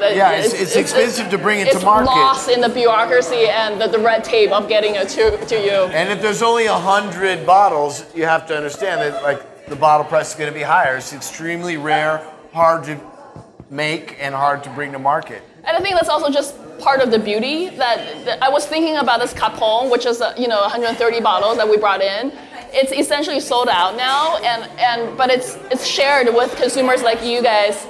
[0.00, 2.08] Yeah, it's- it's expensive to bring it to market.
[2.10, 5.54] it's lost in the bureaucracy and the, the red tape of getting it to, to
[5.54, 5.78] you.
[5.92, 10.30] And if there's only hundred bottles, you have to understand that like the bottle price
[10.30, 10.96] is going to be higher.
[10.96, 12.22] It's extremely rare,
[12.54, 12.98] hard to
[13.68, 15.42] make, and hard to bring to market.
[15.64, 18.96] And I think that's also just part of the beauty that, that I was thinking
[18.96, 22.32] about this Capon, which is uh, you know 130 bottles that we brought in.
[22.72, 27.42] It's essentially sold out now, and, and but it's it's shared with consumers like you
[27.42, 27.86] guys,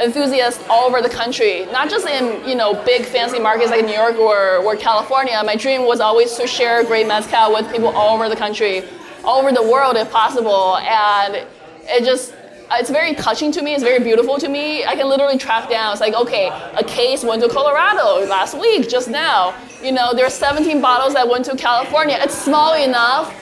[0.00, 3.92] enthusiasts all over the country, not just in you know big fancy markets like New
[3.92, 5.40] York or, or California.
[5.44, 8.82] My dream was always to share great mezcal with people all over the country,
[9.24, 11.46] all over the world if possible, and
[11.88, 12.34] it just
[12.72, 13.74] it's very touching to me.
[13.74, 14.84] It's very beautiful to me.
[14.84, 15.92] I can literally track down.
[15.92, 19.54] It's like, okay, a case went to Colorado last week, just now.
[19.82, 22.18] You know, there are 17 bottles that went to California.
[22.20, 23.32] It's small enough,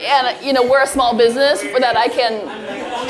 [0.00, 2.42] and you know, we're a small business for that I can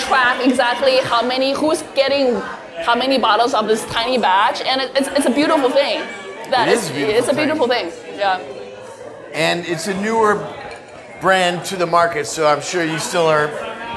[0.01, 2.37] track exactly how many, who's getting
[2.85, 6.01] how many bottles of this tiny batch, and it, it's, it's a beautiful thing.
[6.51, 7.45] That It is a beautiful it's a thing.
[7.47, 7.93] beautiful thing.
[8.17, 8.39] Yeah.
[9.33, 10.35] And it's a newer
[11.21, 13.49] brand to the market, so I'm sure you still are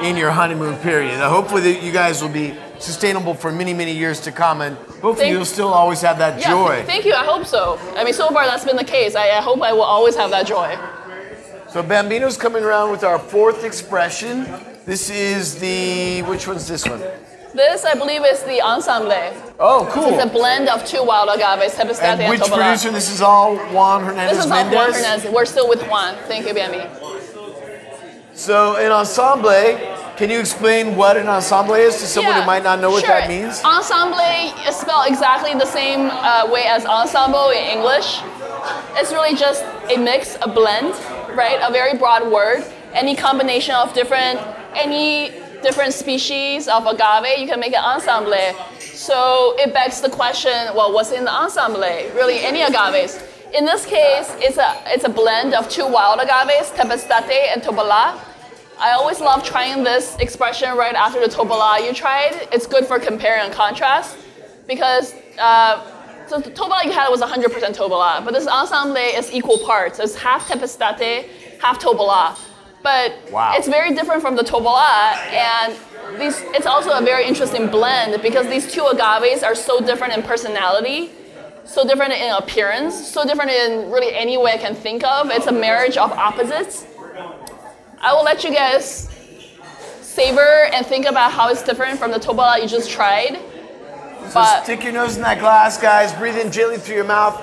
[0.02, 1.18] in your honeymoon period.
[1.20, 5.14] Hopefully, that you guys will be sustainable for many, many years to come, and hopefully,
[5.16, 6.74] Thank- you'll still always have that Yeah, joy.
[6.76, 7.14] th- thank you.
[7.14, 7.78] I hope so.
[7.96, 9.14] I mean, so far that's been the case.
[9.16, 10.76] I, I hope I will always have that joy.
[11.68, 14.46] So Bambino's coming around with our fourth expression.
[14.86, 17.02] This is the which one's this one?
[17.54, 19.12] This, I believe, is the ensemble.
[19.58, 20.12] Oh, cool.
[20.14, 22.90] It's a blend of two wild agaves, And and, which producer?
[22.90, 24.92] This is all Juan Hernandez This is all Juan.
[24.92, 25.32] Hernandez.
[25.32, 26.14] We're still with Juan.
[26.28, 26.84] Thank you, Bambi.
[28.36, 29.48] So an ensemble,
[30.18, 33.02] can you explain what an ensemble is to someone Yeah, who might not know what
[33.02, 33.08] sure.
[33.08, 33.64] that means?
[33.64, 34.20] Ensemble
[34.68, 38.20] is spelled exactly the same uh, way as ensemble in English.
[38.96, 40.92] It's really just a mix, a blend,
[41.34, 41.58] right?
[41.62, 42.62] A very broad word.
[42.92, 44.38] Any combination of different,
[44.74, 45.30] any
[45.62, 48.36] different species of agave, you can make an ensemble.
[48.80, 51.80] So it begs the question, well, what's in the ensemble?
[51.80, 53.18] Really, any agaves.
[53.56, 58.20] In this case, it's a it's a blend of two wild agaves, Tepeztate and Tobalá.
[58.78, 62.48] I always love trying this expression right after the Tobalá you tried.
[62.52, 64.18] It's good for compare and contrast
[64.66, 65.80] because uh,
[66.26, 70.00] so the Tobalá you had was 100% Tobalá, but this ensemble is equal parts.
[70.00, 71.26] It's half Tepeztate,
[71.58, 72.38] half Tobalá.
[72.82, 73.54] But Wow.
[73.56, 75.74] it's very different from the Tobalá, and
[76.20, 80.22] these, it's also a very interesting blend because these two agaves are so different in
[80.22, 81.10] personality,
[81.66, 85.30] so different in appearance, so different in really any way I can think of.
[85.30, 86.86] It's a marriage of opposites.
[88.00, 89.08] I will let you guys
[90.00, 93.38] savor and think about how it's different from the Tobalá you just tried.
[94.28, 96.12] So But stick your nose in that glass, guys.
[96.14, 97.40] Breathe in gently through your mouth.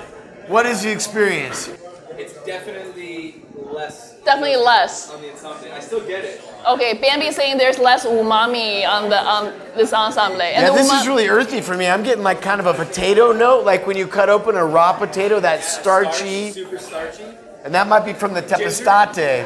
[0.48, 1.70] What is the experience?
[2.18, 5.10] It's definitely less definitely less.
[5.10, 5.72] on the ensemble.
[5.72, 6.40] I still get it.
[6.66, 10.40] Okay, Bambi is saying there's less umami on the on this ensemble.
[10.40, 11.86] And Yeah, this uma- is really earthy for me.
[11.86, 14.92] I'm getting like kind of a potato note, like when you cut open a raw
[14.94, 17.24] potato, that starchy, Super starchy.
[17.64, 19.44] and that might be from the tepeztate.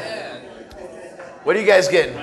[1.45, 2.15] What are you guys getting?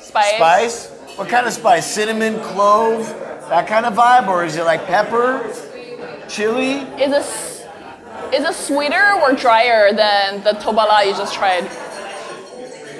[0.00, 0.36] spice.
[0.36, 0.90] Spice?
[1.16, 1.86] What kind of spice?
[1.86, 3.06] Cinnamon, clove,
[3.48, 5.48] that kind of vibe, or is it like pepper,
[6.28, 6.80] chili?
[7.00, 7.22] Is it
[8.32, 11.64] is it sweeter or drier than the Tobalá you just tried?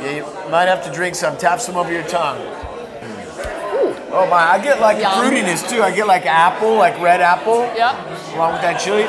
[0.00, 1.36] Yeah, you might have to drink some.
[1.36, 2.38] Tap some over your tongue.
[2.40, 4.12] Hmm.
[4.12, 5.12] Oh my, I get like Yum.
[5.12, 5.82] fruitiness too.
[5.82, 8.34] I get like apple, like red apple, Yep.
[8.34, 9.04] along with that chili.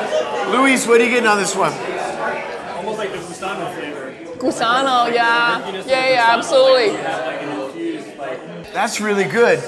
[0.56, 1.72] Luis, what are you getting on this one?
[2.76, 4.14] Almost like the Gusano flavor.
[4.38, 5.70] Gusano, yeah.
[5.86, 6.90] Yeah, yeah, absolutely.
[6.92, 9.62] Like an infused, like That's really good.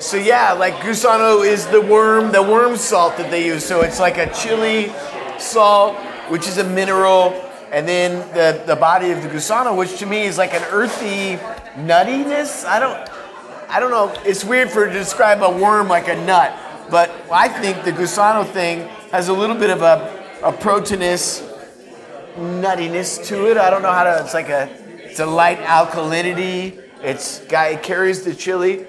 [0.00, 3.64] So yeah, like gusano is the worm, the worm salt that they use.
[3.64, 4.92] So it's like a chili
[5.40, 5.96] salt,
[6.28, 7.32] which is a mineral,
[7.72, 11.36] and then the, the body of the gusano, which to me is like an earthy
[11.76, 12.64] nuttiness.
[12.64, 13.08] I don't
[13.68, 14.14] I don't know.
[14.24, 16.56] It's weird for to describe a worm like a nut,
[16.90, 21.42] but I think the gusano thing has a little bit of a, a proteinous
[22.36, 23.56] nuttiness to it.
[23.56, 24.22] I don't know how to.
[24.22, 24.68] It's like a
[25.00, 26.80] it's a light alkalinity.
[27.02, 28.86] It's guy it carries the chili.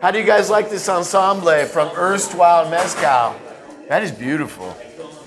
[0.00, 3.36] How do you guys like this ensemble from erstwhile mezcal?
[3.88, 4.76] That is beautiful.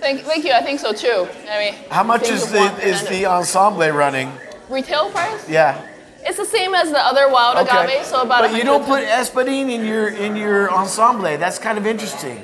[0.06, 0.51] Thank, thank you.
[0.51, 1.28] I think so too.
[1.49, 4.32] I mean, How much is the is the ensemble running?
[4.70, 5.49] retail price?
[5.49, 5.82] Yeah.
[6.22, 8.41] It's the same as the other wild agave, so about.
[8.43, 9.26] But you don't put 110.
[9.26, 11.36] espadín in your in your ensemble.
[11.39, 12.38] That's kind of interesting.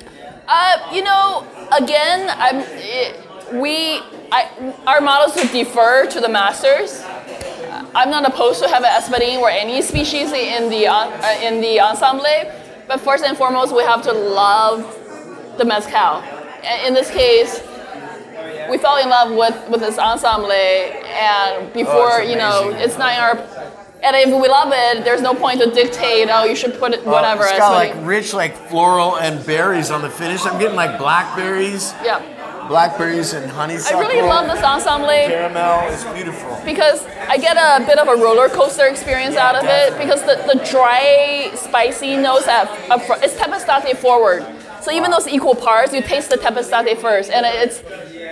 [0.48, 2.66] Uh, you know, again, I'm.
[2.98, 3.10] It,
[3.54, 4.02] we,
[4.32, 4.42] I,
[4.88, 7.04] our models to defer to the masters.
[7.94, 11.80] I'm not opposed to have an espadín or any species in the uh, in the
[11.80, 12.26] ensemble,
[12.88, 14.82] but first and foremost, we have to love
[15.60, 16.41] the mezcal.
[16.64, 17.60] In this case,
[18.70, 23.14] we fell in love with with this ensemble, and before it's you know, it's not
[23.14, 23.72] in our.
[24.04, 26.28] And if we love it, there's no point to dictate.
[26.32, 27.44] Oh, you should put it whatever.
[27.44, 30.44] It's got like rich like floral and berries on the finish.
[30.46, 32.68] I'm getting like blackberries, yeah.
[32.68, 34.00] blackberries and honeysuckle.
[34.00, 35.10] I really love this ensemble.
[35.10, 35.88] caramel.
[35.90, 36.60] is beautiful.
[36.66, 40.52] because I get a bit of a roller coaster experience out of it because the,
[40.52, 44.44] the dry, spicy notes front, it's tepeztate forward.
[44.82, 47.80] So even though it's equal parts, you taste the tepeztate first, and it's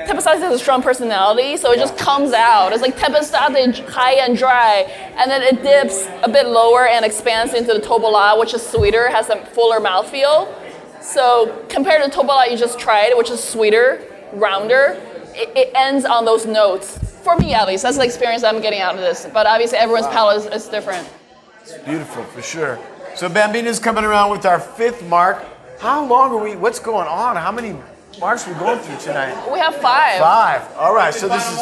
[0.09, 2.73] tepeztate has a strong personality, so it just comes out.
[2.73, 4.85] It's like tepeztate high and dry,
[5.17, 9.09] and then it dips a bit lower and expands into the tobala, which is sweeter,
[9.09, 10.51] has a fuller mouthfeel.
[11.01, 14.99] So compared to tobala you just tried, which is sweeter, rounder,
[15.35, 16.97] it, it ends on those notes.
[17.23, 19.27] For me, at least, that's the experience I'm getting out of this.
[19.31, 21.07] But obviously, everyone's palate is, is different.
[21.61, 22.79] It's beautiful for sure.
[23.15, 25.45] So Bambina's coming around with our fifth mark.
[25.79, 26.57] How long are we?
[26.57, 27.37] What's going on?
[27.37, 27.73] How many
[28.19, 29.49] marks are we going through tonight?
[29.49, 30.19] We have five.
[30.19, 30.75] Five.
[30.75, 31.13] All right.
[31.13, 31.57] So this is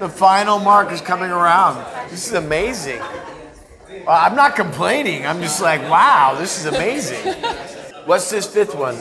[0.00, 1.76] the final mark is coming around.
[2.10, 3.00] This is amazing.
[3.00, 5.24] Uh, I'm not complaining.
[5.24, 7.34] I'm just like, wow, this is amazing.
[8.04, 8.96] What's this fifth one?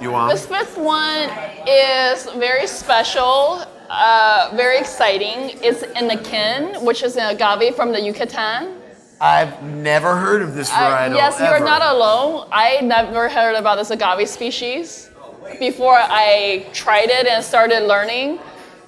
[0.00, 0.32] You want?
[0.32, 1.28] This fifth one
[1.68, 5.58] is very special, uh, very exciting.
[5.62, 8.77] It's an henequén, which is an agave from the Yucatan.
[9.20, 11.14] I've never heard of this Uh, varietal.
[11.16, 12.46] yes, you're not alone.
[12.52, 15.10] I never heard about this agave species
[15.58, 18.38] before I tried it and started learning.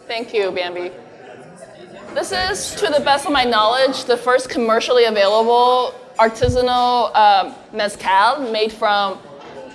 [0.06, 0.92] Thank you, Bambi.
[2.14, 8.40] This is, to the best of my knowledge, the first commercially available artisanal um, mezcal
[8.52, 9.18] made from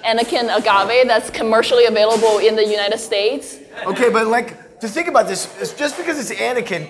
[0.03, 3.57] Henequén agave that's commercially available in the United States.
[3.85, 6.87] Okay, but like to think about this, it's just because it's Henequén,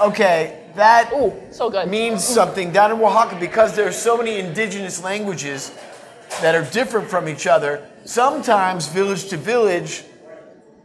[0.00, 1.88] okay, that Ooh, so good.
[1.88, 5.72] means something down in Oaxaca because there are so many indigenous languages
[6.40, 7.86] that are different from each other.
[8.04, 10.04] Sometimes village to village,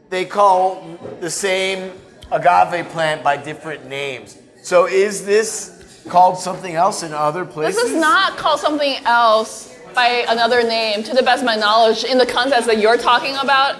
[0.09, 1.91] they call the same
[2.31, 4.37] agave plant by different names.
[4.61, 7.81] So is this called something else in other places?
[7.81, 12.03] This is not called something else by another name, to the best of my knowledge,
[12.03, 13.79] in the context that you're talking about.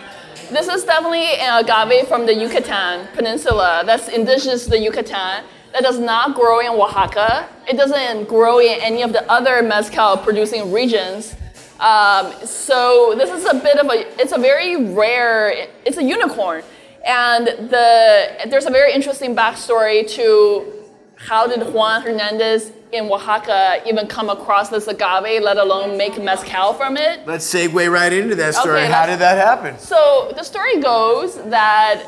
[0.49, 5.43] This is definitely an agave from the Yucatan Peninsula that's indigenous to the Yucatan
[5.73, 7.47] that does not grow in Oaxaca.
[7.67, 11.35] It doesn't grow in any of the other mezcal producing regions.
[11.79, 16.63] Um, so this is a bit of a, it's a very rare, it's a unicorn.
[17.05, 20.73] And the, there's a very interesting backstory to
[21.15, 26.73] how did Juan Hernandez in Oaxaca even come across this agave, let alone make mezcal
[26.73, 27.25] from it?
[27.25, 28.81] Let's segue right into that story.
[28.81, 29.77] Okay, How did that happen?
[29.77, 32.03] So the story goes that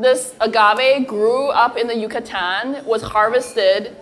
[0.00, 3.96] this agave grew up in the Yucatan, was harvested,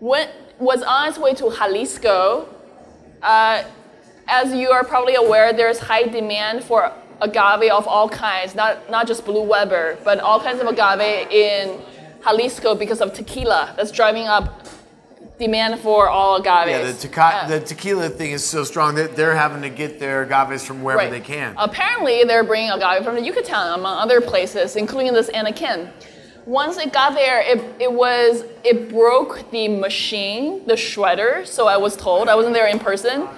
[0.00, 2.48] went, was on its way to Jalisco.
[3.22, 3.62] Uh,
[4.28, 9.06] as you are probably aware, there's high demand for agave of all kinds, not, not
[9.06, 11.80] just blue Weber, but all kinds of agave in
[12.24, 14.66] Jalisco because of tequila that's driving up
[15.42, 16.70] demand for all agaves.
[16.70, 17.48] Yeah, the, teca- Yeah.
[17.48, 21.10] the tequila thing is so strong that they're having to get their agaves from wherever
[21.10, 21.54] they can.
[21.58, 25.90] Apparently, they're bringing agave from the Yucatan, among other places, including this Henequén.
[26.46, 31.46] Once it got there, it, it was it broke the machine, the shredder.
[31.46, 33.28] So I was told I wasn't there in person.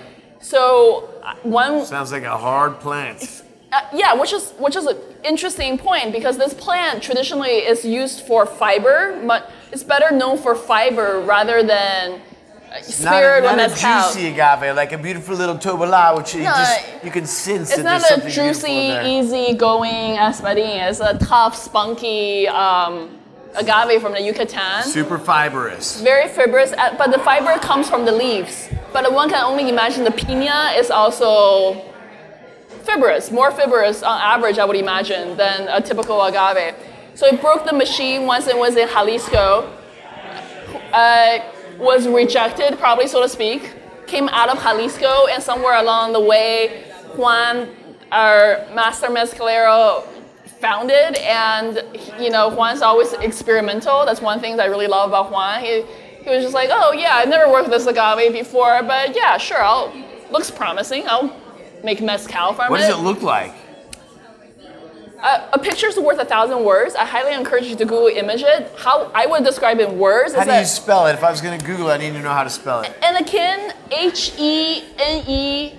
[0.41, 3.43] So uh, one Sounds like a hard plant.
[3.73, 8.21] uh, yeah, which is which is an interesting point because this plant traditionally is used
[8.27, 13.69] for fiber, but it's better known for fiber rather than uh, Not, spirit not a
[13.69, 17.85] juicy agave, like a beautiful little tobala, which you just you can sense It's that
[17.85, 19.07] not a something beautiful in juicy, there.
[19.47, 20.89] easy going espadín.
[20.89, 23.19] It's a tough, spunky um,
[23.55, 24.83] agave from the Yucatan.
[24.83, 26.01] Super fibrous.
[26.01, 28.69] Very fibrous, uh, but the fiber comes from the leaves.
[28.93, 31.83] But one can only imagine the pina is also
[32.83, 36.75] fibrous, more fibrous on average, I would imagine, than a typical agave.
[37.15, 39.71] So it broke the machine once it was in Jalisco.
[40.93, 41.39] Uh,
[41.79, 43.73] was rejected, probably so to speak.
[44.07, 46.85] Came out of Jalisco, and somewhere along the way,
[47.17, 47.69] Juan,
[48.13, 50.05] our master mezcalero,
[50.61, 51.17] found it.
[51.19, 51.83] And
[52.19, 54.05] you know, Juan's always experimental.
[54.05, 55.63] That's one thing that I really love about Juan.
[55.63, 55.83] He,
[56.23, 59.37] he was just like, oh yeah, I've never worked with this agave before, but yeah,
[59.39, 59.93] sure, I'll
[60.31, 61.05] looks promising.
[61.09, 61.35] I'll
[61.83, 62.71] make mezcal from it.
[62.71, 63.53] What does it look like?
[65.25, 66.95] A picture's worth a thousand words.
[66.95, 68.71] I highly encourage you to Google image it.
[68.77, 71.15] How I would describe it in words How is do you spell it?
[71.15, 72.95] If I was going to Google it, I need to know how to spell it.
[73.01, 75.73] Henequén, H E N E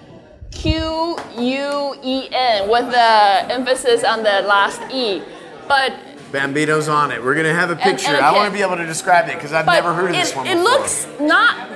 [0.49, 5.21] Q U E N, with the emphasis on the last E.
[5.67, 5.93] But
[6.31, 7.23] Bambino's on it.
[7.23, 8.07] We're going to have a picture.
[8.07, 10.09] and a I want to be able to describe it because I've but never heard
[10.09, 10.59] of it, this one Before.
[10.59, 11.69] it looks not.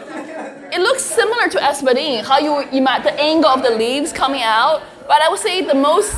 [0.73, 2.23] It looks similar to espadín.
[2.23, 4.81] How you imagine the angle of the leaves coming out.
[5.07, 6.15] But I would say the most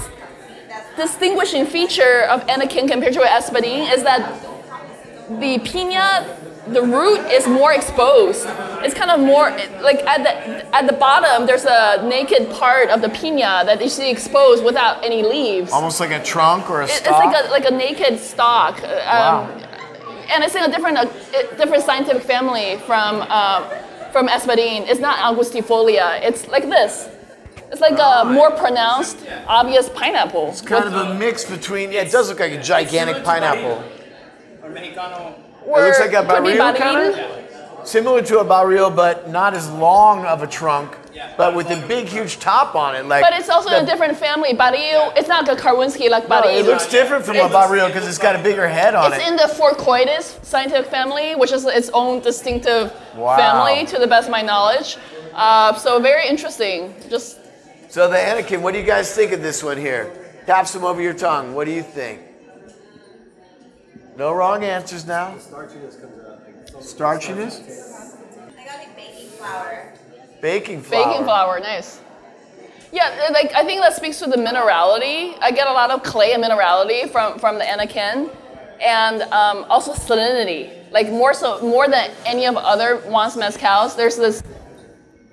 [0.98, 4.22] distinguishing feature of Henequén compared to espadín is that
[5.40, 6.26] the pina,
[6.68, 8.46] the root is more exposed.
[8.84, 9.50] It's kind of more
[9.82, 11.46] like at the at the bottom.
[11.48, 15.72] There's a naked part of the pina that you see exposed without any leaves.
[15.72, 18.76] Almost like a trunk or a It- It's like a like a naked stalk.
[18.84, 19.50] Um, Wow.
[20.34, 21.06] And it's in a different uh,
[21.58, 23.62] different scientific family from uh,
[24.14, 24.88] from espadín.
[24.88, 26.22] It's not angustifolia.
[26.28, 27.10] It's like this.
[27.72, 29.18] It's like a more pronounced,
[29.48, 30.50] obvious pineapple.
[30.50, 31.92] It's kind of a mix between.
[31.92, 33.84] Yeah, it does look like a gigantic pineapple.
[34.64, 35.34] Or Mexicano.
[35.66, 37.14] Or looks like a could be barril barril.
[37.14, 37.38] kinda?
[37.84, 40.96] Similar to a barrio, but not as long of a trunk,
[41.38, 43.06] but with a big, huge top on it.
[43.08, 44.54] Like, But it's also in the- a different family.
[44.54, 46.60] Barril, it's not like a Karwinskii like No, baril.
[46.60, 49.16] it looks different from a barrio because it's got a bigger head on it.
[49.16, 49.30] It's it.
[49.32, 53.36] in the Fourcroydes scientific family, which is its own distinctive Wow.
[53.38, 54.98] family, to the best of my knowledge.
[55.34, 56.94] Uh, so very interesting.
[57.10, 57.38] Just
[57.92, 60.10] So the Henequén, what do you guys think of this one here?
[60.46, 61.54] Tap some over your tongue.
[61.54, 62.22] What do you think?
[64.16, 65.36] No wrong answers now.
[66.80, 67.60] Starchiness?
[67.60, 69.94] I got like baking flour.
[70.42, 71.06] Baking flour.
[71.06, 72.00] Baking flour, nice.
[72.94, 75.36] Yeah, like I think that speaks to the minerality.
[75.42, 78.34] I get a lot of clay and minerality from from the henequén,
[78.82, 80.90] and um, also salinity.
[80.94, 84.44] Like more so, more than any of other Juan's mezcals, there's this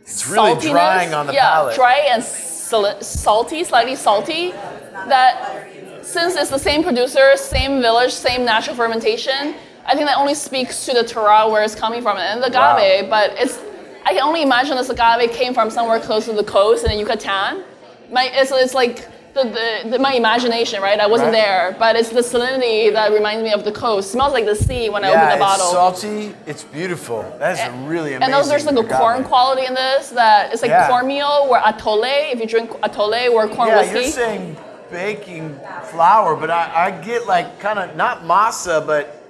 [0.08, 0.70] It's really saltiness.
[0.70, 1.74] drying on the yeah, palate.
[1.76, 4.52] dry and sal- salty, slightly salty.
[4.52, 5.68] That
[6.02, 9.54] since it's the same producer, same village, same natural fermentation,
[9.84, 13.10] I think that only speaks to the terroir where it's coming from and the agave.
[13.10, 13.58] But it's
[14.04, 16.96] I can only imagine this agave came from somewhere close to the coast in the
[16.98, 17.62] Yucatan.
[18.10, 19.06] My, it's, it's like
[19.44, 20.98] the, the, my imagination, right?
[21.00, 21.42] I wasn't Right.
[21.42, 24.10] there, but it's the salinity that reminds me of the coast.
[24.12, 25.66] smells like the sea when I open the bottle.
[25.66, 26.34] it's salty.
[26.46, 27.22] It's beautiful.
[27.38, 28.22] That is really amazing.
[28.22, 28.98] And also there's like a agave.
[28.98, 30.88] corn quality in this that it's like Yeah.
[30.88, 32.32] cornmeal or atole.
[32.32, 33.94] If you drink atole or corn Yeah, whiskey.
[34.00, 34.56] you're saying
[34.90, 35.58] baking
[35.90, 39.22] flour, but I, I get like kind of not masa, but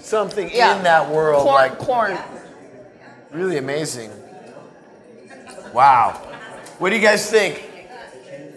[0.00, 0.76] something Yeah.
[0.76, 2.18] in that world, corn, like corn.
[3.32, 4.10] really amazing.
[5.72, 6.20] Wow.
[6.78, 7.65] What do you guys think?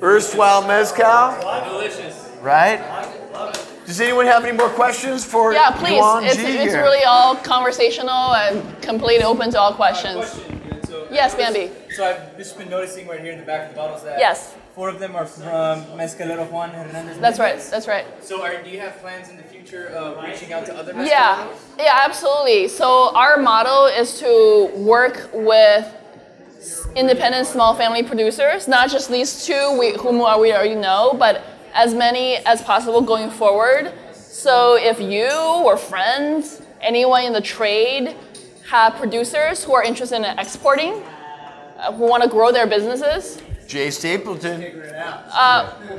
[0.02, 1.36] Erstwhile mezcal,
[1.66, 2.30] Delicious.
[2.42, 2.80] right?
[3.86, 5.98] Does anyone have any more questions for Yeah, please.
[5.98, 6.84] Yuan It's, Ji it's here?
[6.84, 10.18] really all conversational and completely open to all questions.
[10.30, 10.84] Question.
[10.88, 11.72] So, Yes, Bambi.
[11.96, 14.54] So I've just been noticing right here in the back of the bottles that Yes.
[14.76, 17.18] four of them are from Mezcalero Juan Hernandez.
[17.18, 17.60] That's right.
[17.60, 18.06] That's right.
[18.24, 21.08] So are, do you have plans in the future of reaching out to other mezcaleros?
[21.10, 21.48] Yeah,
[21.80, 22.68] yeah, absolutely.
[22.68, 25.86] So our model is to work with
[26.96, 31.94] independent small family producers, not just these two we, whom we already know, but as
[31.94, 33.94] many as possible going forward.
[34.14, 38.16] So if you or friends, anyone in the trade,
[38.70, 41.04] have producers who are interested in exporting,
[41.80, 44.62] uh, who want to grow their businesses, Jay Stapleton.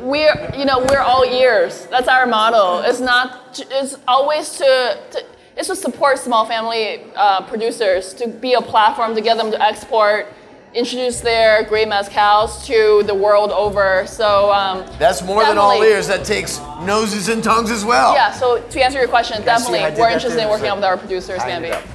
[0.02, 1.86] we're you know we're all ears.
[1.86, 2.82] That's our motto.
[2.82, 3.60] It's not.
[3.70, 4.98] It's always to.
[5.12, 5.24] to
[5.56, 9.60] it's to support small family uh, producers to be a platform to get them to
[9.60, 10.26] export,
[10.74, 14.06] introduce their great mezcals to the world over.
[14.06, 16.06] So um, That's more than all ears.
[16.06, 18.14] That takes noses and tongues as well.
[18.14, 18.30] yeah.
[18.32, 20.96] So to answer your question, Guys, definitely how we're interested in working So- with our
[20.96, 21.86] producers, Tighten Bambi.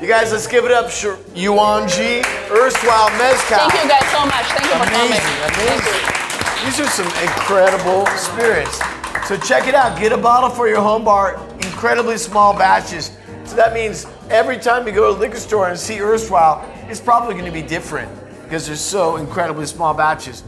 [0.00, 0.90] You guys, let's give it up.
[0.90, 3.70] Sh- Yuan Ji, Erstwhile Mezcal.
[3.70, 4.46] Thank you guys so much.
[4.46, 5.12] Thank you for coming.
[5.12, 6.64] Amazing, amazing.
[6.64, 8.80] These are some incredible spirits.
[9.28, 9.96] So check it out.
[10.00, 11.38] Get a bottle for your home bar.
[11.62, 13.12] Incredibly small batches.
[13.44, 17.00] So that means every time you go to the liquor store and see Erstwhile, it's
[17.00, 18.10] probably going to be different
[18.44, 20.42] because they're so incredibly small batches.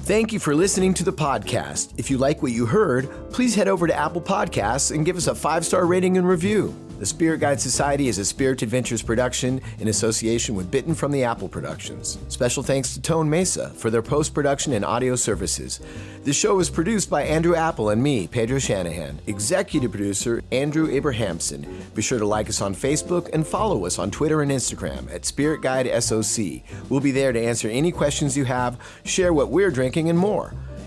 [0.00, 1.94] Thank you for listening to the podcast.
[1.96, 5.26] If you like what you heard, please head over to Apple Podcasts and give us
[5.26, 6.74] a five star rating and review.
[7.00, 11.24] The Spirit Guide Society is a Spirit Adventures production in association with Bitten from the
[11.24, 12.18] Apple Productions.
[12.28, 15.80] Special thanks to Tone Mesa for their post production and audio services.
[16.24, 19.18] The show is produced by Andrew Apple and me, Pedro Shanahan.
[19.26, 21.66] Executive producer, Andrew Abrahamson.
[21.94, 25.24] Be sure to like us on Facebook and follow us on Twitter and Instagram at
[25.24, 26.60] Spirit Guide SOC.
[26.90, 30.52] We'll be there to answer any questions you have, share what we're drinking, and more.